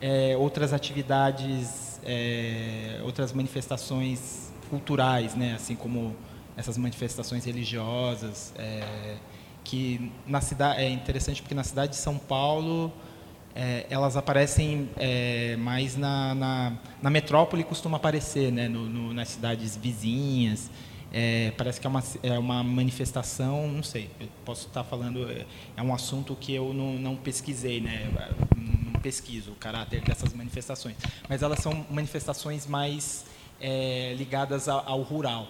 [0.01, 5.55] é, outras atividades, é, outras manifestações culturais, né?
[5.55, 6.14] assim como
[6.57, 9.16] essas manifestações religiosas, é,
[9.64, 12.93] que na cidade é interessante porque na cidade de São Paulo
[13.55, 18.68] é, elas aparecem é, mais na, na, na, metrópole costuma aparecer, né?
[18.68, 20.70] No, no, nas cidades vizinhas.
[21.13, 25.45] É, parece que é uma, é uma manifestação, não sei, eu posso estar falando, é,
[25.77, 28.11] é um assunto que eu não, não pesquisei, né?
[28.57, 30.97] não pesquiso o caráter dessas manifestações,
[31.29, 33.27] mas elas são manifestações mais
[33.61, 35.47] é, ligadas ao, ao rural,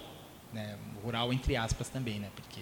[0.51, 0.77] né?
[1.01, 2.27] rural entre aspas também, né?
[2.35, 2.59] porque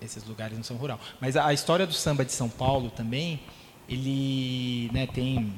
[0.00, 0.98] esses lugares não são rural.
[1.20, 3.40] Mas a, a história do samba de São Paulo também,
[3.88, 5.52] ele né, tem,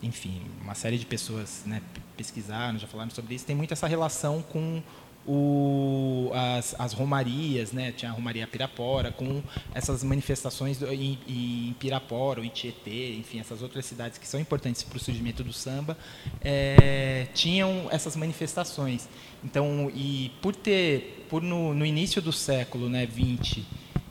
[0.00, 1.82] enfim, uma série de pessoas né,
[2.16, 4.80] pesquisaram, já falaram sobre isso, tem muito essa relação com
[5.26, 7.92] o, as, as, romarias, né?
[7.92, 9.42] tinha a Romaria Pirapora, com
[9.74, 14.38] essas manifestações do, em, em, Pirapora, ou em Tietê, enfim, essas outras cidades que são
[14.38, 15.96] importantes para o surgimento do samba,
[16.40, 19.08] é, tinham essas manifestações.
[19.42, 23.66] Então, e por ter, por no, no início do século né, 20,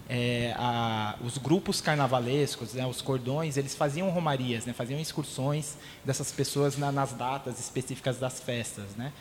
[0.10, 6.32] é, a, os grupos carnavalescos, né, os cordões, eles faziam romarias, né, faziam excursões dessas
[6.32, 8.96] pessoas na, nas datas específicas das festas.
[8.96, 9.12] Né?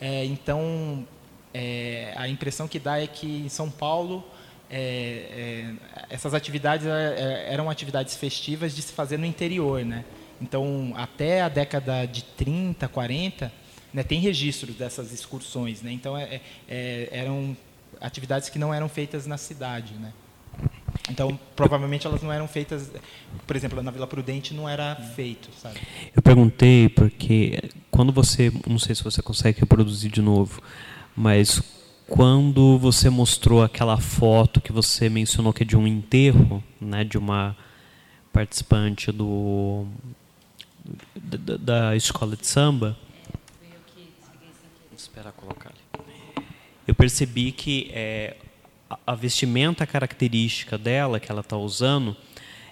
[0.00, 1.06] É, então,
[1.52, 4.24] é, a impressão que dá é que em São Paulo
[4.70, 5.74] é, é,
[6.08, 10.04] essas atividades é, é, eram atividades festivas de se fazer no interior, né?
[10.40, 13.52] Então, até a década de 30, 40,
[13.92, 15.90] né, tem registros dessas excursões, né?
[15.92, 16.40] Então, é,
[17.10, 17.56] eram
[18.00, 20.12] atividades que não eram feitas na cidade, né?
[21.10, 22.90] Então, provavelmente elas não eram feitas,
[23.46, 25.80] por exemplo, na Vila Prudente não era feito, sabe?
[26.14, 27.58] Eu perguntei porque
[27.90, 30.62] quando você, não sei se você consegue reproduzir de novo,
[31.20, 31.62] mas
[32.08, 37.18] quando você mostrou aquela foto que você mencionou que é de um enterro, né, de
[37.18, 37.54] uma
[38.32, 39.86] participante do
[41.14, 42.96] da, da escola de samba,
[44.96, 45.74] esperar colocar.
[46.88, 48.38] Eu percebi que é,
[49.06, 52.16] a vestimenta característica dela que ela está usando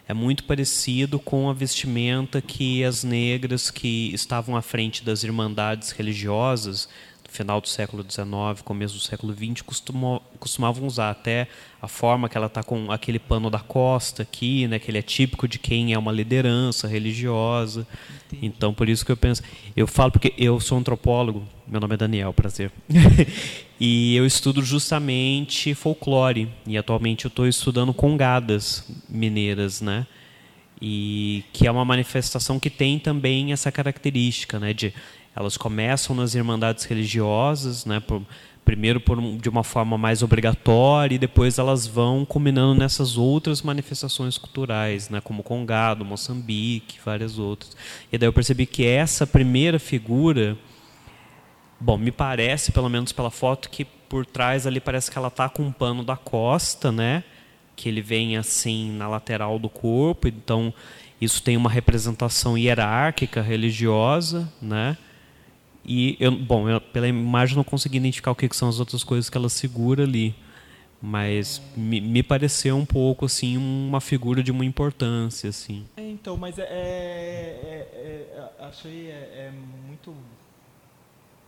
[0.09, 5.91] é muito parecido com a vestimenta que as negras que estavam à frente das irmandades
[5.91, 6.89] religiosas
[7.29, 11.47] final do século XIX, começo do século XX, costumou, costumavam usar até
[11.81, 15.03] a forma que ela está com aquele pano da costa aqui, né, que ele é
[15.03, 17.87] típico de quem é uma liderança religiosa.
[18.27, 18.47] Entendi.
[18.47, 19.43] Então, por isso que eu penso...
[19.77, 22.73] Eu falo porque eu sou antropólogo, meu nome é Daniel, prazer.
[23.79, 26.49] e eu estudo justamente folclore.
[26.67, 30.07] E atualmente eu estou estudando congadas mineiras, né?
[30.81, 34.95] E que é uma manifestação que tem também essa característica, né, de
[35.35, 38.23] elas começam nas irmandades religiosas, né, por,
[38.69, 44.37] primeiro por, de uma forma mais obrigatória e depois elas vão combinando nessas outras manifestações
[44.37, 47.75] culturais, né, como Congado, Moçambique, várias outras.
[48.13, 50.55] E daí eu percebi que essa primeira figura,
[51.81, 55.49] bom, me parece, pelo menos pela foto, que por trás ali parece que ela está
[55.49, 57.25] com um pano da costa, né,
[57.75, 60.75] que ele vem assim na lateral do corpo, então
[61.19, 64.97] isso tem uma representação hierárquica religiosa, né?
[65.89, 69.03] E, eu, bom, eu, pela imagem não consegui identificar o que, que, são as outras
[69.03, 70.35] coisas que ela segura ali.
[71.01, 75.87] Mas me, me pareceu um pouco, assim, uma figura de uma importância, assim.
[75.97, 79.53] É, então, mas é, é, é, é achei é, é
[79.87, 80.15] muito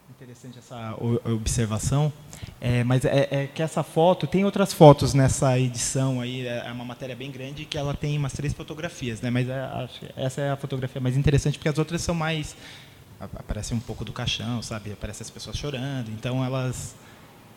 [0.09, 2.13] interessante essa observação,
[2.61, 6.73] é, mas é, é, que essa foto tem outras fotos nessa edição aí é, é
[6.73, 9.31] uma matéria bem grande que ela tem umas três fotografias, né?
[9.31, 12.55] Mas é, essa é a fotografia mais interessante porque as outras são mais
[13.21, 14.93] aparece um pouco do caixão, sabe?
[14.93, 16.95] Aparece as pessoas chorando, então elas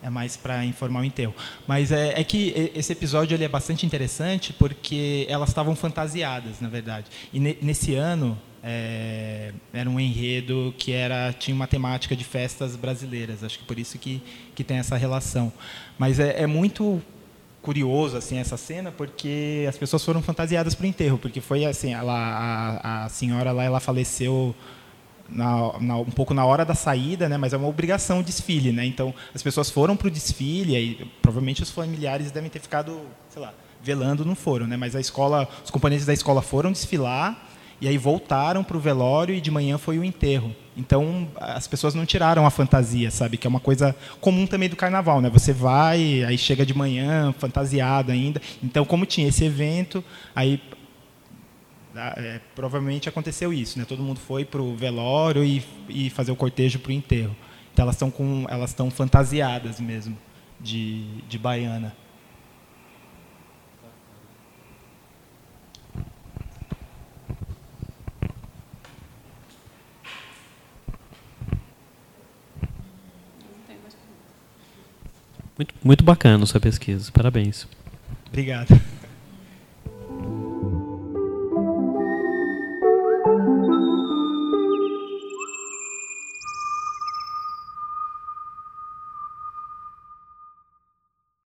[0.02, 1.34] é mais para informar o enterro.
[1.66, 6.68] Mas é, é, que esse episódio ele é bastante interessante porque elas estavam fantasiadas, na
[6.68, 7.06] verdade.
[7.32, 12.76] E ne, nesse ano é, era um enredo que era tinha uma temática de festas
[12.76, 13.42] brasileiras.
[13.42, 14.22] Acho que por isso que,
[14.54, 15.50] que tem essa relação.
[15.98, 17.00] Mas é, é muito
[17.62, 21.94] curioso assim essa cena porque as pessoas foram fantasiadas para o enterro porque foi assim
[21.94, 24.54] ela, a, a senhora lá ela faleceu
[25.28, 27.36] na, na, um pouco na hora da saída, né?
[27.36, 28.84] Mas é uma obrigação o desfile, né?
[28.84, 33.42] Então as pessoas foram para o desfile, e provavelmente os familiares devem ter ficado, sei
[33.42, 33.52] lá,
[33.82, 34.76] velando, não foram, né?
[34.76, 37.48] Mas a escola, os componentes da escola foram desfilar
[37.80, 40.54] e aí voltaram para o velório e de manhã foi o enterro.
[40.76, 43.36] Então as pessoas não tiraram a fantasia, sabe?
[43.36, 45.30] Que é uma coisa comum também do carnaval, né?
[45.30, 48.40] Você vai, aí chega de manhã fantasiado ainda.
[48.62, 50.02] Então como tinha esse evento,
[50.34, 50.60] aí
[51.96, 53.84] é, provavelmente aconteceu isso, né?
[53.84, 57.36] Todo mundo foi para o velório e, e fazer o cortejo para o enterro.
[57.72, 60.16] Então elas estão com, elas estão fantasiadas mesmo
[60.60, 61.94] de, de baiana.
[75.56, 77.12] Muito, muito bacana a sua pesquisa.
[77.12, 77.68] Parabéns.
[78.26, 78.93] Obrigado.